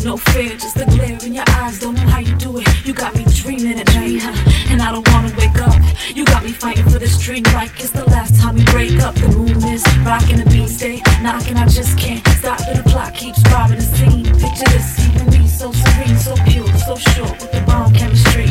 No 0.09 0.17
fear, 0.17 0.57
just 0.57 0.75
the 0.75 0.87
glare 0.87 1.19
in 1.27 1.35
your 1.35 1.45
eyes. 1.61 1.79
Don't 1.81 1.95
know 1.95 2.09
how 2.09 2.21
you 2.21 2.35
do 2.37 2.57
it. 2.57 2.67
You 2.87 2.95
got 2.95 3.15
me 3.15 3.25
dreaming 3.29 3.79
at 3.79 3.89
night, 3.95 4.25
and 4.71 4.81
I 4.81 4.91
don't 4.91 5.07
wanna 5.13 5.31
wake 5.37 5.61
up. 5.61 5.77
You 6.17 6.25
got 6.25 6.43
me 6.45 6.53
fighting 6.53 6.89
for 6.89 6.99
this 6.99 7.19
dream 7.19 7.45
like 7.53 7.73
it's 7.79 7.91
the 7.91 8.07
last 8.07 8.41
time 8.41 8.55
we 8.55 8.65
break 8.77 8.99
up. 9.03 9.15
The 9.17 9.29
moon 9.29 9.63
is 9.75 9.85
rocking, 10.09 10.39
the 10.39 10.49
beat 10.49 10.71
stay 10.71 11.03
knocking. 11.21 11.59
I 11.59 11.67
just 11.69 11.99
can't 11.99 12.27
stop, 12.41 12.59
and 12.69 12.79
the 12.79 12.89
clock 12.91 13.13
keeps 13.13 13.43
robbing 13.53 13.77
the 13.77 13.89
scene. 13.97 14.25
Picture 14.25 14.71
this, 14.73 14.89
and 15.21 15.29
me, 15.31 15.47
so 15.47 15.73
serene, 15.73 16.17
so 16.17 16.35
pure, 16.49 16.73
so 16.87 16.97
sure 16.97 17.33
with 17.41 17.53
the 17.53 17.61
bomb 17.67 17.93
chemistry. 17.93 18.47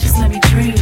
Just 0.00 0.16
let 0.18 0.30
me 0.30 0.40
dream. 0.48 0.73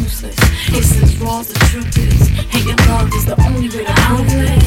Useless. 0.00 0.36
It's 0.68 1.02
as 1.02 1.16
raw 1.18 1.42
the 1.42 1.54
truth 1.70 1.98
is. 1.98 2.28
And 2.68 2.80
love 2.88 3.08
is 3.14 3.24
the 3.26 3.36
only 3.46 3.68
way 3.68 3.84
to 3.84 3.92
prove 3.92 4.28
it. 4.34 4.60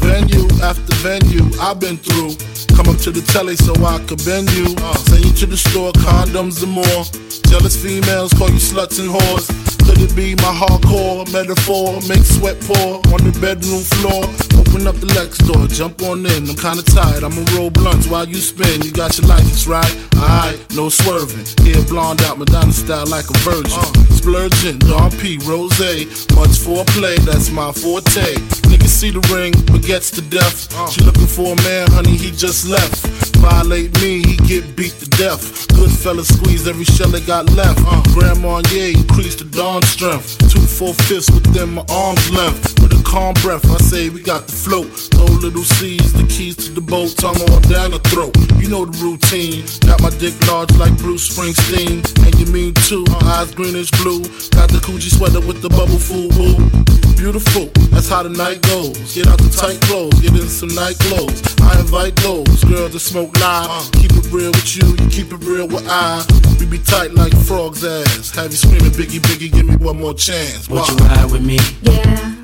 Venue 0.00 0.48
after 0.62 0.94
venue, 0.96 1.44
I've 1.60 1.78
been 1.80 1.96
through. 1.98 2.57
Come 2.78 2.94
up 2.94 3.02
to 3.02 3.10
the 3.10 3.26
telly 3.34 3.56
so 3.56 3.74
I 3.82 3.98
could 4.06 4.22
bend 4.24 4.46
you. 4.54 4.70
Send 5.10 5.24
you 5.26 5.32
to 5.42 5.46
the 5.46 5.58
store, 5.58 5.90
condoms 5.98 6.62
and 6.62 6.70
more. 6.70 7.02
Jealous 7.50 7.74
females 7.74 8.32
call 8.38 8.54
you 8.54 8.62
sluts 8.62 9.02
and 9.02 9.10
whores. 9.10 9.50
Could 9.82 9.98
it 9.98 10.14
be 10.14 10.36
my 10.36 10.54
hardcore 10.54 11.26
metaphor? 11.32 11.98
Make 12.06 12.22
sweat 12.22 12.54
pour 12.70 13.02
on 13.10 13.26
the 13.26 13.34
bedroom 13.42 13.82
floor. 13.98 14.30
Open 14.54 14.86
up 14.86 14.94
the 15.02 15.10
Lex 15.18 15.38
door, 15.42 15.66
jump 15.66 16.02
on 16.06 16.22
in. 16.22 16.46
I'm 16.46 16.54
kinda 16.54 16.86
tired, 16.86 17.24
I'ma 17.24 17.42
roll 17.56 17.70
blunts 17.70 18.06
while 18.06 18.28
you 18.28 18.38
spin. 18.38 18.82
You 18.86 18.92
got 18.92 19.18
your 19.18 19.26
license 19.26 19.66
right? 19.66 19.90
Alright, 20.14 20.60
no 20.76 20.88
swerving. 20.88 21.50
Hair 21.66 21.82
blonde 21.90 22.22
out, 22.30 22.38
Madonna 22.38 22.72
style 22.72 23.06
like 23.06 23.26
a 23.26 23.38
virgin. 23.42 23.82
Splurging, 24.14 24.78
Don 24.86 25.10
P, 25.18 25.38
Rose. 25.42 26.06
Much 26.38 26.54
foreplay, 26.62 27.16
that's 27.26 27.50
my 27.50 27.72
forte. 27.72 28.38
Niggas 28.70 28.87
see 28.88 29.10
the 29.10 29.20
ring, 29.28 29.52
but 29.70 29.82
gets 29.82 30.10
to 30.12 30.22
death. 30.22 30.72
She 30.90 31.04
looking 31.04 31.26
for 31.26 31.52
a 31.52 31.56
man, 31.62 31.90
honey, 31.92 32.16
he 32.16 32.30
just 32.30 32.66
left. 32.66 33.04
Violate 33.36 33.92
me, 34.00 34.22
he 34.24 34.36
get 34.48 34.74
beat 34.74 34.92
to 34.98 35.08
death. 35.20 35.68
Good 35.76 35.90
fella 35.90 36.24
squeeze 36.24 36.66
every 36.66 36.84
shell 36.84 37.10
that 37.10 37.26
got 37.26 37.50
left. 37.52 37.78
Grandma, 38.14 38.62
yeah, 38.72 38.96
increase 38.96 39.36
the 39.36 39.44
dawn 39.44 39.82
strength. 39.82 40.38
Two 40.50 40.64
four 40.64 40.94
fists 41.06 41.30
within 41.30 41.74
my 41.74 41.84
arm's 41.88 42.30
length. 42.30 42.80
With 42.80 42.98
a 42.98 43.02
calm 43.04 43.34
breath, 43.42 43.64
I 43.70 43.78
say 43.78 44.08
we 44.08 44.22
got 44.22 44.46
the 44.46 44.52
float. 44.52 44.88
No 45.14 45.24
little 45.38 45.62
C's, 45.62 46.12
the 46.12 46.26
keys 46.26 46.56
to 46.56 46.72
the 46.72 46.80
boat, 46.80 47.14
tongue 47.16 47.40
on 47.52 47.62
down 47.68 47.92
the 47.92 48.02
throat. 48.10 48.34
You 48.58 48.68
know 48.68 48.84
the 48.84 48.96
routine. 48.98 49.62
Got 49.86 50.02
my 50.02 50.10
dick 50.18 50.34
large 50.48 50.72
like 50.76 50.96
Bruce 50.98 51.28
Springsteen. 51.28 52.02
And 52.24 52.34
you 52.40 52.46
mean 52.52 52.74
too, 52.88 53.04
eyes 53.22 53.54
greenish 53.54 53.90
blue. 54.02 54.22
Got 54.56 54.72
the 54.72 54.80
Coogi 54.82 55.12
sweater 55.14 55.40
with 55.40 55.62
the 55.62 55.68
bubble 55.68 56.00
food. 56.00 56.32
Ooh. 56.40 56.97
Beautiful, 57.18 57.66
that's 57.90 58.08
how 58.08 58.22
the 58.22 58.28
night 58.30 58.62
goes. 58.62 58.94
Get 59.12 59.26
out 59.26 59.38
the 59.38 59.50
tight 59.50 59.80
clothes, 59.82 60.14
get 60.20 60.30
in 60.32 60.46
some 60.48 60.68
night 60.74 60.96
clothes. 61.00 61.42
I 61.60 61.78
invite 61.80 62.14
those 62.22 62.62
girls 62.64 62.92
to 62.92 63.00
smoke 63.00 63.36
live. 63.40 63.90
Keep 63.92 64.12
it 64.12 64.30
real 64.32 64.52
with 64.52 64.76
you, 64.76 64.86
you 64.94 65.10
keep 65.10 65.32
it 65.32 65.42
real 65.44 65.66
with 65.66 65.84
I. 65.88 66.24
We 66.60 66.66
be 66.66 66.78
tight 66.78 67.12
like 67.14 67.34
frog's 67.36 67.84
ass. 67.84 68.30
Have 68.36 68.52
you 68.52 68.56
screaming, 68.56 68.92
Biggie, 68.94 69.18
Biggie, 69.18 69.50
give 69.52 69.66
me 69.66 69.74
one 69.76 69.98
more 70.00 70.14
chance. 70.14 70.68
Would 70.70 70.86
you 70.88 70.96
ride 71.10 71.30
with 71.32 71.44
me? 71.44 71.58
Yeah, 71.82 72.34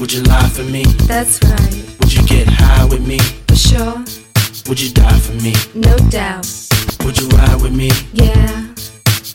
Would 0.00 0.10
you 0.12 0.22
lie 0.22 0.48
for 0.48 0.64
me? 0.64 0.84
that's 1.06 1.38
right. 1.44 1.84
Would 2.00 2.12
you 2.14 2.24
get 2.26 2.48
high 2.48 2.86
with 2.86 3.06
me? 3.06 3.18
For 3.46 3.56
sure, 3.56 4.04
Would 4.68 4.80
you 4.80 4.90
die 4.90 5.18
for 5.20 5.34
me? 5.34 5.52
no 5.74 5.94
doubt. 6.08 6.48
Would 7.04 7.20
you 7.20 7.28
ride 7.28 7.60
with 7.60 7.74
me? 7.76 7.90
Yeah, 8.14 8.72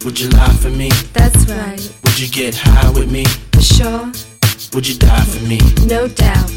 Would 0.03 0.19
you 0.19 0.29
lie 0.29 0.53
for 0.59 0.71
me? 0.71 0.89
that's 1.13 1.45
right. 1.45 1.79
Would 2.03 2.19
you 2.19 2.27
get 2.27 2.55
high 2.57 2.89
with 2.89 3.12
me? 3.12 3.23
For 3.53 3.62
sure, 3.62 4.12
Would 4.73 4.88
you 4.88 4.97
die 4.97 5.26
for 5.26 5.43
me? 5.45 5.60
no 5.88 6.08
doubt. 6.08 6.52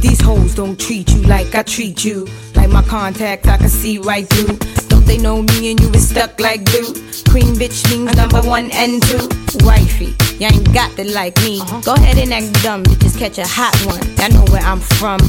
These 0.00 0.20
hoes 0.20 0.54
don't 0.54 0.78
treat 0.78 1.08
you 1.12 1.22
like 1.22 1.54
I 1.54 1.62
treat 1.62 2.04
you. 2.04 2.26
Like 2.54 2.70
my 2.70 2.82
contacts, 2.82 3.48
I 3.48 3.56
can 3.56 3.68
see 3.68 3.98
right 3.98 4.28
through. 4.28 4.58
They 5.06 5.18
know 5.18 5.42
me 5.42 5.70
and 5.70 5.80
you 5.80 5.88
is 5.90 6.08
stuck 6.08 6.38
like 6.40 6.64
glue? 6.64 6.92
Queen 7.30 7.54
bitch 7.54 7.88
means 7.90 8.14
number 8.16 8.42
one 8.42 8.70
and 8.72 9.02
two. 9.02 9.28
Wifey, 9.64 10.16
you 10.38 10.48
ain't 10.48 10.74
got 10.74 10.90
to 10.96 11.04
like 11.12 11.36
me. 11.42 11.62
Go 11.84 11.94
ahead 11.94 12.18
and 12.18 12.32
act 12.32 12.62
dumb, 12.62 12.82
bitches 12.82 13.16
catch 13.18 13.38
a 13.38 13.46
hot 13.46 13.74
one. 13.86 14.02
I 14.18 14.28
know 14.28 14.44
where 14.52 14.62
I'm 14.62 14.80
from. 14.80 15.20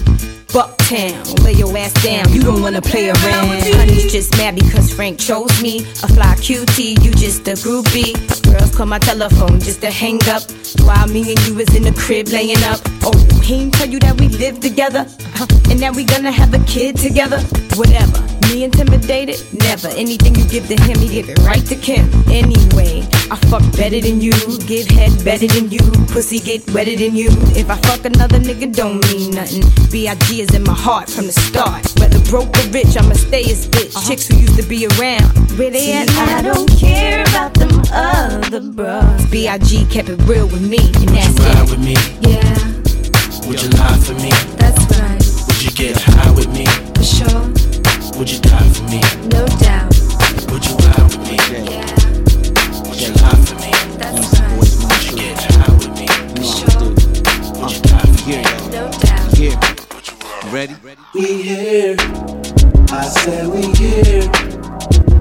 Bucktown, 0.47 1.43
lay 1.43 1.53
your 1.53 1.77
ass 1.77 1.93
down. 2.03 2.31
You 2.33 2.41
don't 2.41 2.61
wanna 2.61 2.81
play 2.81 3.09
around. 3.09 3.47
Honey's 3.75 4.11
just 4.11 4.35
mad 4.37 4.55
because 4.55 4.91
Frank 4.91 5.19
chose 5.19 5.61
me. 5.61 5.81
A 6.03 6.07
fly 6.07 6.35
cutie, 6.41 6.95
you 7.01 7.11
just 7.11 7.47
a 7.47 7.53
groupie. 7.53 8.15
Girls 8.43 8.75
call 8.75 8.87
my 8.87 8.99
telephone 8.99 9.59
just 9.59 9.81
to 9.81 9.91
hang 9.91 10.19
up. 10.29 10.43
While 10.81 11.07
me 11.07 11.21
and 11.31 11.47
you 11.47 11.59
is 11.59 11.75
in 11.75 11.83
the 11.83 11.93
crib 11.93 12.29
laying 12.29 12.63
up. 12.63 12.79
Oh, 13.03 13.13
he 13.43 13.55
ain't 13.61 13.73
tell 13.73 13.87
you 13.87 13.99
that 13.99 14.19
we 14.19 14.29
live 14.29 14.59
together. 14.59 15.05
Uh, 15.39 15.47
and 15.69 15.79
that 15.81 15.95
we 15.95 16.03
gonna 16.03 16.31
have 16.31 16.53
a 16.53 16.63
kid 16.65 16.97
together. 16.97 17.39
Whatever. 17.75 18.26
Me 18.49 18.63
intimidated? 18.63 19.43
Never. 19.53 19.89
Anything 19.89 20.35
you 20.35 20.45
give 20.47 20.67
to 20.67 20.75
him, 20.81 20.97
he 20.99 21.07
give 21.09 21.29
it 21.29 21.37
right 21.39 21.65
to 21.67 21.75
Kim. 21.75 22.07
Anyway, 22.31 23.05
I 23.29 23.35
fuck 23.49 23.61
better 23.75 23.99
than 23.99 24.21
you. 24.21 24.31
Give 24.65 24.87
head 24.87 25.11
better 25.23 25.47
than 25.47 25.69
you. 25.69 25.79
Pussy 26.13 26.39
get 26.39 26.69
wetter 26.71 26.95
than 26.95 27.15
you. 27.15 27.27
If 27.55 27.69
I 27.69 27.75
fuck 27.77 28.05
another 28.05 28.39
nigga, 28.39 28.73
don't 28.73 29.03
mean 29.11 29.31
nothing. 29.31 29.63
B.I.G. 29.91 30.41
is 30.41 30.53
in 30.55 30.63
my 30.63 30.73
heart 30.73 31.09
from 31.09 31.25
the 31.27 31.33
start. 31.33 31.85
Whether 31.99 32.19
broke 32.29 32.47
or 32.57 32.67
rich, 32.71 32.95
I'ma 32.97 33.13
stay 33.13 33.41
a 33.43 33.55
bitch. 33.55 33.95
Uh-huh. 33.95 34.07
Chicks 34.09 34.27
who 34.27 34.37
used 34.37 34.55
to 34.59 34.63
be 34.67 34.87
around. 34.87 35.27
Where 35.57 35.69
they 35.69 35.93
at? 35.93 36.09
I 36.11 36.41
don't 36.41 36.69
care 36.79 37.21
about 37.23 37.53
them 37.53 37.81
other 37.91 38.61
bros. 38.61 39.25
B.I.G. 39.29 39.85
kept 39.91 40.09
it 40.09 40.19
real 40.23 40.47
with 40.47 40.61
me. 40.67 40.79
And 40.79 41.09
that's 41.09 41.33
Would 41.33 41.43
you 41.43 41.53
ride 41.53 41.67
it. 41.67 41.69
with 41.71 41.79
me? 41.83 41.95
Yeah, 42.31 43.47
Would 43.47 43.61
you 43.61 43.69
lie 43.77 43.97
for 43.99 44.13
me? 44.15 44.31
that's 44.57 44.81
right. 44.99 45.21
Would 45.47 45.63
you 45.63 45.71
get 45.71 45.97
high 46.01 46.31
with 46.31 46.47
me? 46.53 46.65
For 46.95 47.03
sure, 47.03 47.43
Would 48.17 48.31
you 48.31 48.39
die 48.39 48.69
for 48.73 48.83
me? 48.83 48.99
no 49.29 49.45
doubt. 49.61 49.93
Would 50.51 50.65
you 50.65 50.75
ride 50.75 51.03
with 51.03 51.21
me? 51.27 51.37
Yeah, 51.69 51.85
Would 52.89 52.99
you 53.01 53.13
lie 53.13 53.41
for 53.45 53.55
me? 53.61 53.71
that's 53.97 54.39
right. 54.39 54.57
Would 54.57 55.03
you 55.05 55.13
get 55.17 55.37
high 55.53 55.73
with 55.73 55.93
me? 55.99 56.07
For 56.35 56.43
sure, 56.43 56.89
Would 57.61 57.71
you 57.71 57.81
die 57.81 58.09
for 58.09 58.27
me? 58.27 58.37
no 58.71 58.83
doubt. 58.89 59.27
Ready? 60.51 60.75
We 61.13 61.25
here. 61.43 61.95
I 62.89 63.03
said 63.05 63.47
we 63.47 63.61
here. 63.75 64.25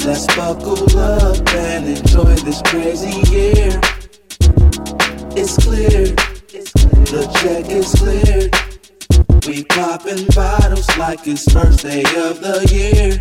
Let's 0.07 0.27
buckle 0.35 0.99
up 0.99 1.49
and 1.55 1.87
enjoy 1.89 2.35
this 2.47 2.63
crazy 2.63 3.21
year. 3.31 3.81
It's 5.37 5.57
clear. 5.59 6.15
The 7.13 7.23
check 7.43 7.69
is 7.71 7.93
cleared. 7.95 8.55
We 9.47 9.63
popping 9.65 10.27
bottles 10.35 10.89
like 10.99 11.27
it's 11.27 11.51
first 11.53 11.83
day 11.83 12.03
of 12.17 12.41
the 12.41 12.67
year. 12.73 13.19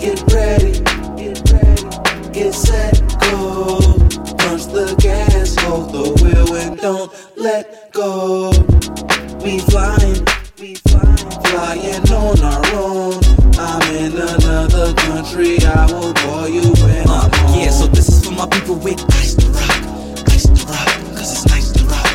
Get 0.00 0.20
ready. 0.32 0.80
Get 1.16 1.38
ready. 1.52 2.32
Get 2.32 2.52
set. 2.52 3.00
Go. 3.30 3.78
Punch 4.38 4.66
the 4.66 4.96
gas. 5.00 5.54
Hold 5.60 5.92
the 5.92 6.22
wheel 6.22 6.56
and 6.56 6.78
don't 6.78 7.12
let 7.36 7.92
go. 7.92 8.50
We 9.44 9.58
flying, 9.60 10.26
we 10.58 10.74
flying, 10.74 11.30
flying 11.44 12.10
on 12.10 12.40
our 12.42 12.66
own. 12.74 13.20
I'm 13.56 13.94
in 13.94 14.12
another 14.12 14.94
country, 14.94 15.58
I 15.60 15.86
will 15.92 16.14
call 16.14 16.48
you 16.48 16.72
when 16.82 17.08
I'm 17.08 17.30
home. 17.30 17.60
Yeah, 17.60 17.70
so 17.70 17.86
this 17.88 18.08
is 18.08 18.24
for 18.24 18.32
my 18.32 18.46
people 18.48 18.76
with 18.76 19.04
ice 19.12 19.34
to 19.34 19.46
rock, 19.50 19.83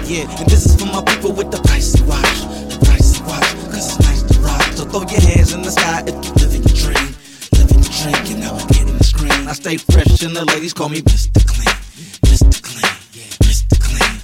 Yeah, 0.10 0.26
and 0.39 0.50
this 0.50 0.65
is 0.65 0.76
for 0.76 0.88
my 0.88 1.04
people 1.04 1.34
with 1.34 1.52
the 1.52 1.58
pricey 1.58 2.02
watch, 2.08 2.41
the 2.65 2.84
pricey 2.84 3.22
watch, 3.28 3.45
cause 3.69 3.95
it's 3.95 4.00
nice 4.00 4.24
to 4.24 4.39
rock. 4.39 4.63
So 4.74 4.86
throw 4.86 5.02
your 5.02 5.22
hands 5.22 5.54
in 5.54 5.62
the 5.62 5.69
sky 5.69 6.02
if 6.08 6.15
you 6.26 6.34
living 6.41 6.63
your 6.63 6.78
dream, 6.82 7.13
living 7.54 7.84
your 7.84 7.93
dream, 7.93 8.26
you 8.26 8.38
know 8.43 8.56
I'm 8.56 8.67
getting 8.69 8.98
the 8.98 9.04
screen. 9.04 9.48
I 9.48 9.54
stay 9.54 9.78
fresh 9.78 10.24
and 10.24 10.36
the 10.36 10.45
ladies 10.45 10.74
call 10.74 10.89
me 10.89 11.02
Mr. 11.04 11.45
Clean, 11.45 11.76
Mr. 12.26 12.60
Clean. 12.63 12.79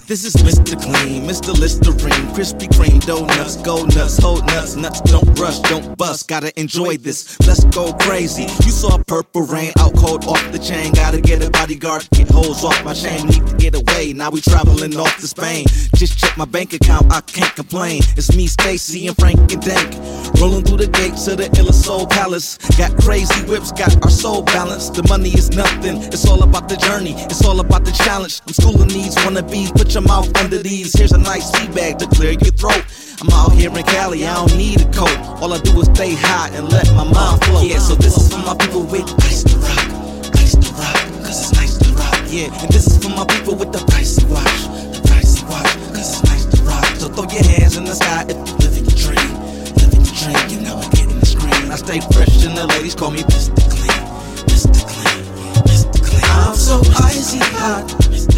This 0.07 0.23
is 0.23 0.35
Mr. 0.35 0.79
Clean, 0.79 1.23
Mr. 1.23 1.51
Listerine, 1.59 2.27
Krispy 2.35 2.67
Kreme, 2.67 3.03
donuts, 3.03 3.57
go 3.57 3.85
nuts, 3.85 4.19
hold 4.19 4.45
nuts, 4.45 4.75
nuts 4.75 5.01
don't 5.01 5.27
rush, 5.39 5.57
don't 5.61 5.97
bust, 5.97 6.27
gotta 6.27 6.53
enjoy 6.59 6.97
this. 6.97 7.35
Let's 7.47 7.63
go 7.65 7.91
crazy. 7.93 8.43
You 8.43 8.69
saw 8.69 8.99
purple 8.99 9.41
rain, 9.47 9.71
out 9.79 9.95
cold 9.95 10.25
off 10.25 10.51
the 10.51 10.59
chain, 10.59 10.93
gotta 10.93 11.19
get 11.21 11.43
a 11.43 11.49
bodyguard, 11.49 12.07
get 12.11 12.29
holes 12.29 12.63
off 12.63 12.85
my 12.85 12.93
chain, 12.93 13.25
need 13.25 13.47
to 13.47 13.55
get 13.57 13.73
away. 13.73 14.13
Now 14.13 14.29
we 14.29 14.41
traveling 14.41 14.95
off 14.95 15.17
to 15.21 15.27
Spain. 15.27 15.65
Just 15.95 16.19
check 16.19 16.37
my 16.37 16.45
bank 16.45 16.73
account, 16.73 17.11
I 17.11 17.21
can't 17.21 17.55
complain. 17.55 18.03
It's 18.15 18.35
me, 18.35 18.45
Stacy, 18.45 19.07
and 19.07 19.17
Frank 19.17 19.39
and 19.51 19.61
Dank. 19.63 19.95
Rolling 20.39 20.65
through 20.65 20.85
the 20.85 20.87
gates 20.87 21.27
of 21.27 21.37
the 21.37 21.49
Illa 21.57 21.73
Soul 21.73 22.05
Palace. 22.05 22.59
Got 22.77 22.95
crazy 23.01 23.41
whips, 23.45 23.71
got 23.71 23.95
our 24.03 24.11
soul 24.11 24.43
balanced. 24.43 24.93
The 24.93 25.03
money 25.07 25.29
is 25.29 25.49
nothing, 25.49 25.97
it's 26.13 26.27
all 26.27 26.43
about 26.43 26.69
the 26.69 26.77
journey, 26.77 27.13
it's 27.25 27.43
all 27.43 27.59
about 27.59 27.85
the 27.85 27.91
challenge. 27.91 28.41
I'm 28.45 28.53
schooling 28.53 28.89
these 28.89 29.15
wannabes, 29.15 29.75
put 29.75 29.94
your 29.95 30.03
mouth 30.03 30.27
under 30.37 30.57
these. 30.57 30.91
Here's 30.91 31.13
a 31.13 31.17
nice 31.17 31.49
tea 31.51 31.67
bag 31.71 31.97
to 31.99 32.07
clear 32.07 32.31
your 32.31 32.51
throat. 32.51 32.83
I'm 33.21 33.29
out 33.31 33.53
here 33.53 33.71
in 33.71 33.83
Cali, 33.83 34.27
I 34.27 34.35
don't 34.35 34.57
need 34.57 34.81
a 34.81 34.91
coat. 34.91 35.15
All 35.39 35.53
I 35.53 35.57
do 35.59 35.71
is 35.79 35.87
stay 35.95 36.13
hot 36.19 36.51
and 36.51 36.67
let 36.69 36.85
my 36.99 37.07
mind 37.07 37.41
flow. 37.45 37.63
Yeah, 37.63 37.79
so 37.79 37.95
this 37.95 38.17
is 38.17 38.27
for 38.27 38.39
my 38.43 38.55
people 38.59 38.83
with 38.83 39.07
ice 39.23 39.43
to 39.47 39.55
rock, 39.63 39.87
ice 40.35 40.55
to 40.59 40.67
rock, 40.75 40.99
cause 41.23 41.39
it's 41.39 41.53
nice 41.55 41.77
to 41.79 41.87
rock. 41.95 42.19
Yeah, 42.27 42.51
and 42.59 42.69
this 42.75 42.87
is 42.87 42.97
for 42.99 43.07
my 43.15 43.23
people 43.23 43.55
with 43.55 43.71
the 43.71 43.79
pricey 43.87 44.27
watch, 44.27 44.67
the 44.91 44.99
pricey 45.07 45.47
watch, 45.47 45.71
cause 45.95 46.11
it's 46.11 46.23
nice 46.27 46.43
to 46.43 46.61
rock. 46.67 46.85
So 46.99 47.07
throw 47.07 47.23
your 47.31 47.47
hands 47.55 47.77
in 47.77 47.85
the 47.85 47.95
sky 47.95 48.27
if 48.27 48.35
you 48.35 48.55
living 48.67 48.83
your 48.83 48.99
dream, 48.99 49.31
living 49.79 50.03
your 50.03 50.15
dream, 50.19 50.43
you 50.51 50.59
know 50.59 50.75
I'm 50.75 50.91
getting 50.91 51.19
the 51.23 51.25
screen. 51.25 51.71
I 51.71 51.79
stay 51.79 52.03
fresh 52.11 52.43
and 52.43 52.57
the 52.57 52.67
ladies 52.67 52.95
call 52.95 53.11
me 53.11 53.23
Mr. 53.31 53.55
Clean, 53.71 54.03
Mr. 54.51 54.75
Clean, 54.83 55.23
Mr. 55.71 56.03
Clean. 56.03 56.27
I'm 56.35 56.53
so 56.53 56.83
icy 56.99 57.39
hot, 57.39 57.87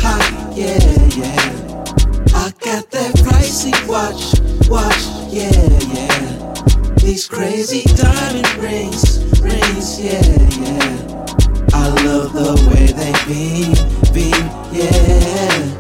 hot, 0.05 0.46
yeah, 0.57 0.79
yeah. 1.15 1.83
I 2.33 2.51
got 2.65 2.89
that 2.89 3.13
pricey 3.21 3.77
watch, 3.87 4.33
watch, 4.67 5.03
yeah, 5.31 5.53
yeah. 5.93 6.95
These 6.95 7.27
crazy 7.27 7.83
diamond 7.93 8.49
rings, 8.55 9.19
rings, 9.39 10.01
yeah, 10.01 10.19
yeah. 10.57 10.97
I 11.73 11.89
love 12.03 12.33
the 12.33 12.57
way 12.71 12.87
they 12.87 13.13
beam, 13.27 13.73
beam, 14.13 14.49
yeah, 14.73 15.76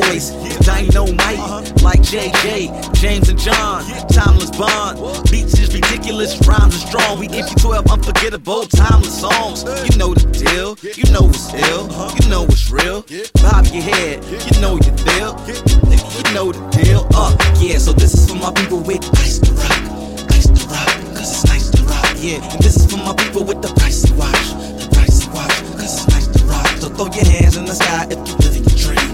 boys, 0.00 0.30
dynamite, 0.66 1.82
like 1.82 2.00
JJ, 2.00 2.94
James 2.94 3.28
and 3.28 3.38
John, 3.38 3.84
timeless 4.08 4.50
bond. 4.50 4.98
Beats 5.30 5.58
is 5.58 5.72
ridiculous, 5.72 6.34
rhymes 6.46 6.74
are 6.76 6.86
strong. 6.86 7.18
We 7.20 7.28
give 7.28 7.48
you 7.48 7.56
12 7.56 7.86
unforgettable, 7.86 8.64
timeless 8.64 9.20
songs. 9.20 9.62
You 9.62 9.96
know 9.98 10.14
the 10.14 10.26
deal, 10.32 10.76
you 10.82 11.06
know 11.12 11.22
what's 11.22 11.52
ill, 11.54 11.84
you 12.18 12.28
know 12.28 12.42
what's 12.42 12.70
real. 12.70 13.02
Bob 13.42 13.66
your 13.66 13.82
head, 13.82 14.24
you 14.46 14.60
know 14.60 14.74
you 14.76 14.90
feel, 15.06 15.32
you 15.46 16.26
know 16.34 16.50
the 16.50 16.64
deal. 16.72 17.06
Uh, 17.14 17.36
yeah, 17.60 17.78
so 17.78 17.92
this 17.92 18.14
is 18.14 18.28
for 18.28 18.36
my 18.36 18.52
people 18.52 18.80
with 18.80 19.04
ice 19.18 19.38
to 19.38 19.52
rock, 19.52 20.30
ice 20.30 20.46
to 20.46 20.66
rock, 20.74 20.94
cause 21.14 21.30
it's 21.30 21.46
nice 21.46 21.70
to 21.70 21.82
rock. 21.84 22.14
Yeah, 22.18 22.42
and 22.42 22.60
this 22.62 22.76
is 22.76 22.90
for 22.90 22.98
my 22.98 23.14
people 23.14 23.44
with 23.44 23.62
the 23.62 23.68
pricey 23.68 24.10
watch, 24.18 24.46
the 24.80 24.88
pricey 24.90 25.28
watch, 25.34 25.56
cause 25.78 26.02
it's 26.02 26.08
nice 26.08 26.26
to 26.26 26.44
rock. 26.46 26.66
So 26.82 26.88
throw 26.88 27.06
your 27.06 27.26
hands 27.30 27.56
in 27.56 27.64
the 27.64 27.74
sky 27.74 28.06
if 28.10 28.18
you 28.26 28.34
living 28.42 28.64
your 28.64 28.78
dream, 28.78 29.12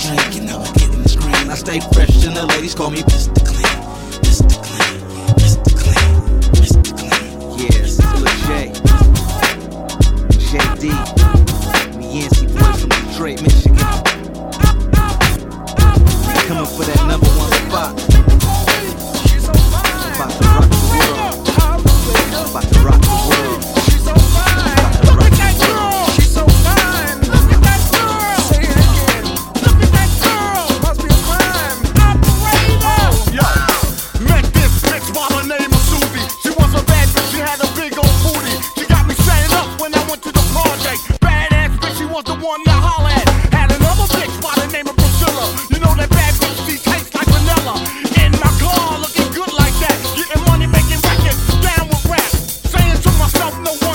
dream, 0.00 0.16
you 0.32 0.48
getting 0.74 1.02
the 1.02 1.08
screen. 1.08 1.50
I 1.50 1.54
stay 1.54 1.80
fresh 1.92 2.24
and 2.24 2.34
the 2.34 2.46
ladies 2.46 2.74
call 2.74 2.90
me 2.90 3.02
Mr. 3.02 3.34
Clean, 3.44 3.78
Mr. 4.24 4.56
Clean, 4.64 5.00
Mr. 5.36 5.72
Clean, 5.76 6.22
Mr. 6.56 6.80
Clean. 6.96 7.20
Lil 7.60 8.24
J, 8.46 8.72
JD, 10.48 10.84
me 11.98 12.06
and 12.24 12.34
Detroit, 12.88 13.38
Michigan. 13.42 13.76
Coming 16.48 16.70
for 16.74 16.84
that 16.84 17.00
number 17.06 17.30
one 17.36 17.52
spot. 17.68 17.92
About 20.16 20.30
to 20.32 20.44
rock 20.48 20.66
the 20.70 20.78
world. 20.96 21.36
About 22.50 22.66
to 22.72 22.78
rock 22.80 23.09
to 53.64 53.89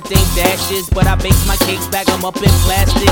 that 0.00 0.08
they 0.08 0.42
dashes. 0.42 0.88
But 0.90 1.06
I 1.06 1.16
bake 1.16 1.36
my 1.46 1.56
cakes 1.66 1.86
back, 1.88 2.08
I'm 2.10 2.24
up 2.24 2.36
in 2.36 2.50
plastic. 2.64 3.08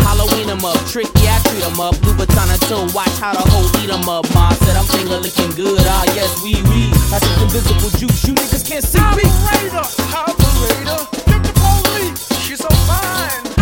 Halloween 0.00 0.48
'em 0.48 0.64
up, 0.64 0.78
trick, 0.86 1.08
yeah, 1.22 1.36
I 1.36 1.48
treat 1.48 1.64
'em 1.64 1.80
up. 1.80 1.98
Blue 2.00 2.14
Louboutin 2.14 2.48
toe, 2.68 2.86
watch 2.94 3.12
how 3.20 3.32
the 3.32 3.44
whole 3.50 3.68
eat 3.82 3.90
'em 3.90 4.08
up. 4.08 4.24
Ma 4.34 4.50
said 4.64 4.76
I'm 4.76 4.86
finger 4.86 5.18
looking 5.18 5.50
good, 5.52 5.80
ah, 5.86 6.04
yes, 6.14 6.30
we, 6.42 6.54
we. 6.70 6.90
I 7.12 7.18
took 7.18 7.42
invisible 7.42 7.90
juice, 7.98 8.24
you 8.24 8.34
niggas 8.34 8.64
can't 8.66 8.84
see 8.84 9.00
me. 9.18 9.24
Operator, 9.26 9.86
operator, 10.14 11.00
get 11.26 11.42
the 11.42 11.52
police. 11.60 12.20
She's 12.44 12.58
so 12.58 12.68
fine. 12.86 13.57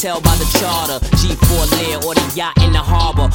Tell 0.00 0.20
by 0.22 0.34
the 0.36 0.48
charter. 0.58 0.98
G4 1.16 1.70
Lear 1.76 1.96
or 1.98 2.14
the 2.14 2.32
yacht 2.34 2.56
in 2.64 2.72
the 2.72 2.78
harbor. 2.78 3.29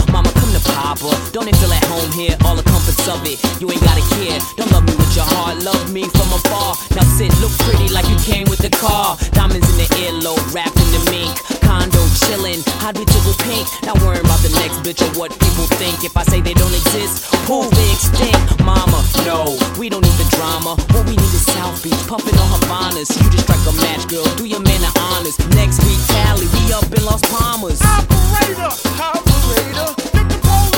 Papa. 0.75 1.07
Don't 1.31 1.47
it 1.47 1.55
feel 1.55 1.71
at 1.71 1.83
home 1.87 2.11
here? 2.11 2.35
All 2.43 2.55
the 2.55 2.67
comforts 2.67 3.07
of 3.07 3.23
it. 3.23 3.39
You 3.63 3.71
ain't 3.71 3.79
gotta 3.79 4.03
care. 4.19 4.43
Don't 4.59 4.69
love 4.75 4.83
me 4.83 4.91
with 4.99 5.15
your 5.15 5.23
heart. 5.23 5.63
Love 5.63 5.87
me 5.87 6.03
from 6.11 6.27
afar. 6.35 6.75
Now 6.91 7.07
sit, 7.15 7.31
look 7.39 7.55
pretty 7.63 7.87
like 7.95 8.03
you 8.11 8.19
came 8.19 8.43
with 8.51 8.59
the 8.59 8.69
car. 8.69 9.15
Diamonds 9.31 9.63
in 9.71 9.77
the 9.79 9.89
earlobe, 10.03 10.43
wrapped 10.51 10.75
in 10.75 10.89
the 10.91 11.01
mink. 11.07 11.31
Condo 11.63 12.03
chillin', 12.27 12.59
how'd 12.83 12.99
we 12.99 13.07
tickle 13.07 13.33
pink? 13.47 13.63
Not 13.87 14.03
worrying 14.03 14.27
about 14.27 14.43
the 14.43 14.51
next 14.59 14.83
bitch 14.83 14.99
or 14.99 15.11
what 15.15 15.31
people 15.39 15.63
think. 15.79 16.03
If 16.03 16.19
I 16.19 16.23
say 16.27 16.43
they 16.43 16.53
don't 16.53 16.75
exist, 16.75 17.23
prove 17.47 17.71
they 17.71 17.89
extinct. 17.95 18.59
Mama, 18.59 18.99
no, 19.23 19.55
we 19.79 19.87
don't 19.87 20.03
need 20.03 20.19
the 20.19 20.27
drama. 20.35 20.75
What 20.91 21.07
we 21.07 21.15
need 21.15 21.31
is 21.31 21.47
South 21.55 21.79
Beach, 21.79 22.03
puffin' 22.03 22.35
on 22.35 22.51
Havanas. 22.51 23.15
You 23.15 23.23
just 23.31 23.47
strike 23.47 23.63
a 23.63 23.73
match, 23.79 24.11
girl. 24.11 24.27
Do 24.35 24.43
your 24.43 24.59
man 24.59 24.83
the 24.83 24.91
honors. 24.99 25.39
Next 25.55 25.79
week, 25.87 26.03
Cali, 26.11 26.51
we 26.51 26.75
up 26.75 26.91
in 26.91 27.03
Los 27.07 27.23
Palmas. 27.31 27.79
Operator, 27.79 28.75
operator. 28.99 30.34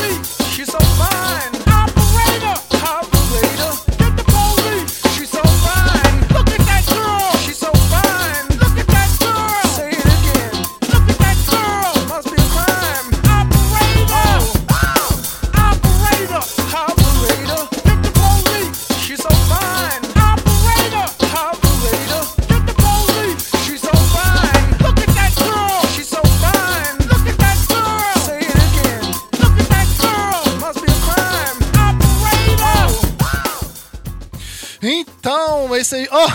She's 0.07 0.71
so 0.71 0.79
fine. 0.79 1.66
Esse 35.77 35.95
aí. 35.95 36.07
Ó! 36.11 36.27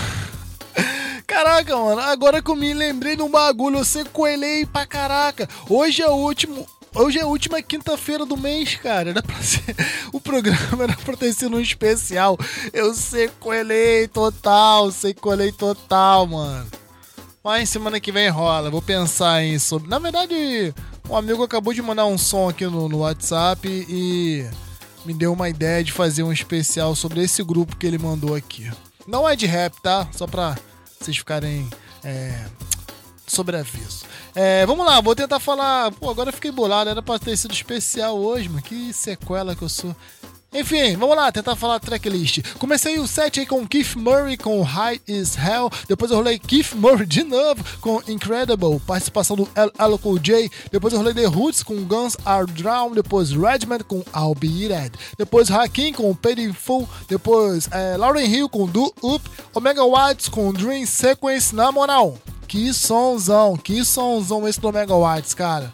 Caraca, 1.25 1.75
mano, 1.75 2.01
agora 2.01 2.41
que 2.41 2.51
eu 2.51 2.55
me 2.55 2.73
lembrei 2.73 3.15
de 3.15 3.21
um 3.21 3.29
bagulho, 3.29 3.79
eu 3.79 3.85
sequelei 3.85 4.65
pra 4.65 4.85
caraca. 4.85 5.47
Hoje 5.69 6.01
é 6.01 6.07
o 6.07 6.15
último. 6.15 6.67
Hoje 6.95 7.17
é 7.17 7.23
a 7.23 7.27
última 7.27 7.59
quinta-feira 7.61 8.23
do 8.23 8.37
mês, 8.37 8.75
cara. 8.75 9.09
Era 9.09 9.23
pra 9.23 9.41
ser. 9.41 9.75
O 10.11 10.21
programa 10.21 10.83
era 10.83 10.95
pra 10.97 11.17
ter 11.17 11.33
sido 11.33 11.57
um 11.57 11.59
especial. 11.59 12.37
Eu 12.71 12.93
sequelei 12.93 14.07
total, 14.07 14.91
sequelei 14.91 15.51
total, 15.51 16.27
mano. 16.27 16.67
Mas 17.43 17.69
semana 17.69 17.99
que 17.99 18.11
vem 18.11 18.29
rola. 18.29 18.69
Vou 18.69 18.81
pensar 18.81 19.43
em 19.43 19.57
sobre. 19.57 19.89
Na 19.89 19.97
verdade, 19.97 20.73
um 21.09 21.15
amigo 21.15 21.43
acabou 21.43 21.73
de 21.73 21.81
mandar 21.81 22.05
um 22.05 22.17
som 22.17 22.47
aqui 22.47 22.65
no, 22.65 22.87
no 22.87 22.99
WhatsApp 22.99 23.67
e 23.67 24.45
me 25.03 25.13
deu 25.13 25.33
uma 25.33 25.49
ideia 25.49 25.83
de 25.83 25.91
fazer 25.91 26.21
um 26.21 26.31
especial 26.31 26.95
sobre 26.95 27.23
esse 27.23 27.43
grupo 27.43 27.75
que 27.75 27.87
ele 27.87 27.97
mandou 27.97 28.35
aqui. 28.35 28.71
Não 29.07 29.27
é 29.27 29.35
de 29.35 29.45
rap, 29.45 29.79
tá? 29.81 30.07
Só 30.11 30.25
pra 30.27 30.57
vocês 30.99 31.17
ficarem 31.17 31.69
é, 32.03 32.45
sobre 33.27 33.57
aviso. 33.57 34.05
É, 34.35 34.65
vamos 34.65 34.85
lá, 34.85 35.01
vou 35.01 35.15
tentar 35.15 35.39
falar. 35.39 35.91
Pô, 35.91 36.09
agora 36.09 36.29
eu 36.29 36.33
fiquei 36.33 36.51
bolado. 36.51 36.89
Era 36.89 37.01
pra 37.01 37.19
ter 37.19 37.35
sido 37.37 37.53
especial 37.53 38.17
hoje, 38.17 38.49
mano. 38.49 38.61
Que 38.61 38.93
sequela 38.93 39.55
que 39.55 39.61
eu 39.61 39.69
sou. 39.69 39.95
Enfim, 40.53 40.95
vamos 40.95 41.15
lá, 41.15 41.31
tentar 41.31 41.55
falar 41.55 41.79
tracklist. 41.79 42.41
Comecei 42.57 42.99
o 42.99 43.07
set 43.07 43.39
aí 43.39 43.45
com 43.45 43.67
Keith 43.67 43.95
Murray 43.95 44.37
com 44.37 44.61
High 44.61 45.01
is 45.07 45.35
Hell. 45.35 45.69
Depois 45.87 46.11
eu 46.11 46.17
rolei 46.17 46.39
Keith 46.39 46.73
Murray 46.75 47.05
de 47.05 47.23
novo 47.23 47.63
com 47.81 48.01
Incredible, 48.07 48.79
participação 48.85 49.35
do 49.35 49.49
L 49.55 49.97
Cool 49.97 50.19
J. 50.19 50.49
Depois 50.71 50.93
eu 50.93 50.99
rolei 50.99 51.13
The 51.13 51.25
Roots 51.25 51.63
com 51.63 51.83
Guns 51.83 52.15
Are 52.25 52.45
Drown. 52.45 52.91
Depois 52.93 53.31
Redman 53.31 53.79
com 53.79 54.03
I'll 54.15 54.35
Be. 54.35 54.53
Depois 55.17 55.49
Hakim 55.51 55.93
com 55.93 56.13
Painful. 56.13 56.87
Depois 57.07 57.67
é, 57.71 57.97
Lauren 57.97 58.25
Hill 58.25 58.49
com 58.49 58.65
Do 58.65 58.93
Up. 59.01 59.29
Omega 59.53 59.83
Watts 59.85 60.29
com 60.29 60.53
Dream 60.53 60.85
Sequence. 60.85 61.55
Na 61.55 61.71
moral, 61.71 62.17
que 62.47 62.73
sonzão, 62.73 63.57
que 63.57 63.83
sonzão 63.83 64.47
esse 64.47 64.59
do 64.59 64.69
Omega 64.69 64.95
Watts, 64.95 65.33
cara. 65.33 65.71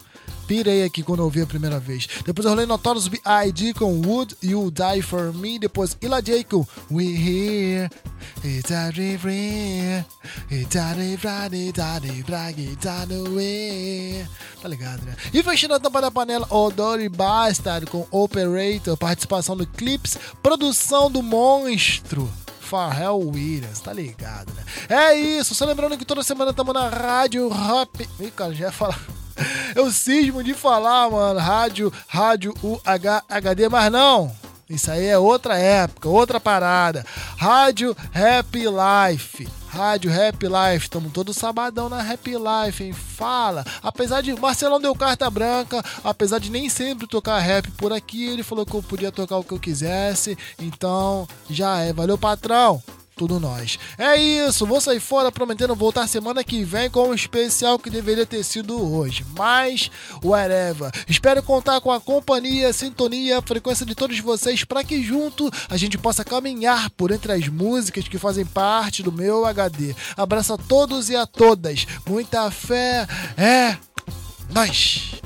Pirei 0.50 0.84
aqui 0.84 1.04
quando 1.04 1.20
ouvi 1.20 1.44
a 1.44 1.46
primeira 1.46 1.80
vez. 1.80 2.08
Depois 2.26 2.44
eu 2.44 2.50
rolei 2.50 2.66
Notorious 2.66 3.08
B.I.D. 3.08 3.76
com 3.76 4.02
Would 4.02 4.36
You 4.42 4.72
Die 4.72 5.02
For 5.04 5.32
Me. 5.32 5.60
Depois 5.60 5.96
Ila 6.02 6.24
J 6.24 6.44
com 6.44 6.66
We 6.90 7.04
Here. 7.04 7.90
It's 8.44 8.72
a 8.72 8.90
river. 8.90 10.04
It's 10.50 10.76
a 10.76 10.94
river. 10.94 11.50
It's 11.54 11.80
a 11.80 12.00
river. 12.00 12.54
It's 12.58 12.88
a 12.88 13.06
way. 13.30 14.28
Tá 14.60 14.68
ligado, 14.68 15.06
né? 15.06 15.16
E 15.32 15.44
fechando 15.44 15.76
a 15.76 15.80
tampa 15.80 16.02
da 16.02 16.10
panela, 16.10 16.48
Odori 16.50 17.08
Bastard 17.10 17.86
com 17.86 18.08
Operator. 18.10 18.98
Participação 18.98 19.56
do 19.56 19.68
Clips. 19.68 20.18
Produção 20.42 21.12
do 21.12 21.22
Monstro. 21.22 22.28
Pharrell 22.60 23.20
Williams, 23.20 23.80
tá 23.82 23.94
ligado, 23.94 24.52
né? 24.54 24.64
É 24.90 25.16
isso, 25.16 25.54
só 25.54 25.66
lembrando 25.66 25.98
que 25.98 26.06
toda 26.06 26.24
semana 26.24 26.52
estamos 26.52 26.74
na 26.74 26.88
Rádio 26.88 27.50
Rap. 27.50 28.08
Ih, 28.20 28.32
cara, 28.32 28.54
já 28.54 28.66
ia 28.66 28.72
falar. 28.72 29.19
Eu 29.76 29.92
cismo 29.92 30.44
de 30.44 30.54
falar, 30.54 31.10
mano. 31.10 31.40
Rádio, 31.40 31.92
rádio 32.08 32.54
UHD, 32.64 33.70
mas 33.70 33.92
não. 33.92 34.32
Isso 34.70 34.92
aí 34.92 35.08
é 35.08 35.18
outra 35.18 35.58
época, 35.58 36.08
outra 36.08 36.40
parada. 36.40 37.04
Rádio 37.38 37.98
Happy 38.14 38.66
Life. 38.66 39.48
Rádio 39.68 40.12
Happy 40.12 40.48
Life, 40.48 40.86
estamos 40.86 41.12
todo 41.12 41.34
sabadão 41.34 41.90
na 41.90 42.02
Happy 42.02 42.34
Life, 42.34 42.84
hein? 42.84 42.94
Fala. 42.94 43.66
Apesar 43.82 44.22
de 44.22 44.34
Marcelão 44.40 44.80
deu 44.80 44.94
carta 44.96 45.30
branca, 45.30 45.84
apesar 46.04 46.40
de 46.40 46.52
nem 46.52 46.70
sempre 46.70 47.08
tocar 47.08 47.40
rap 47.40 47.70
por 47.72 47.92
aqui, 47.92 48.30
ele 48.30 48.44
falou 48.44 48.66
que 48.66 48.74
eu 48.76 48.84
podia 48.84 49.12
tocar 49.12 49.38
o 49.38 49.44
que 49.44 49.52
eu 49.52 49.60
quisesse. 49.60 50.38
Então, 50.60 51.28
já 51.50 51.80
é. 51.80 51.92
Valeu, 51.92 52.18
patrão 52.18 52.82
tudo 53.20 53.38
nós. 53.38 53.78
É 53.98 54.16
isso, 54.16 54.66
vou 54.66 54.80
sair 54.80 55.02
fora 55.02 55.30
prometendo 55.30 55.76
voltar 55.76 56.08
semana 56.08 56.42
que 56.42 56.64
vem 56.64 56.90
com 56.90 57.10
um 57.10 57.14
especial 57.14 57.78
que 57.78 57.90
deveria 57.90 58.26
ter 58.26 58.46
sido 58.46 58.82
hoje. 58.82 59.26
Mas, 59.36 59.92
whatever. 60.24 60.90
Espero 61.06 61.44
contar 61.44 61.82
com 61.82 61.92
a 61.92 62.00
companhia, 62.00 62.70
a 62.70 62.74
sintonia, 62.74 63.40
a 63.40 63.42
frequência 63.42 63.86
de 63.86 63.94
todos 63.94 64.18
vocês 64.22 64.64
para 64.64 64.86
que 64.86 65.04
junto 65.04 65.52
a 65.70 65.76
gente 65.76 65.98
possa 65.98 66.24
caminhar 66.24 66.90
por 66.92 67.12
entre 67.12 67.34
as 67.34 67.50
músicas 67.50 68.08
que 68.08 68.18
fazem 68.18 68.46
parte 68.46 69.04
do 69.04 69.12
meu 69.12 69.46
HD. 69.46 69.94
Abraço 70.16 70.54
a 70.54 70.58
todos 70.58 71.10
e 71.10 71.16
a 71.18 71.26
todas. 71.26 71.86
Muita 72.08 72.50
fé. 72.50 73.06
É. 73.36 73.76
Nós. 74.50 75.20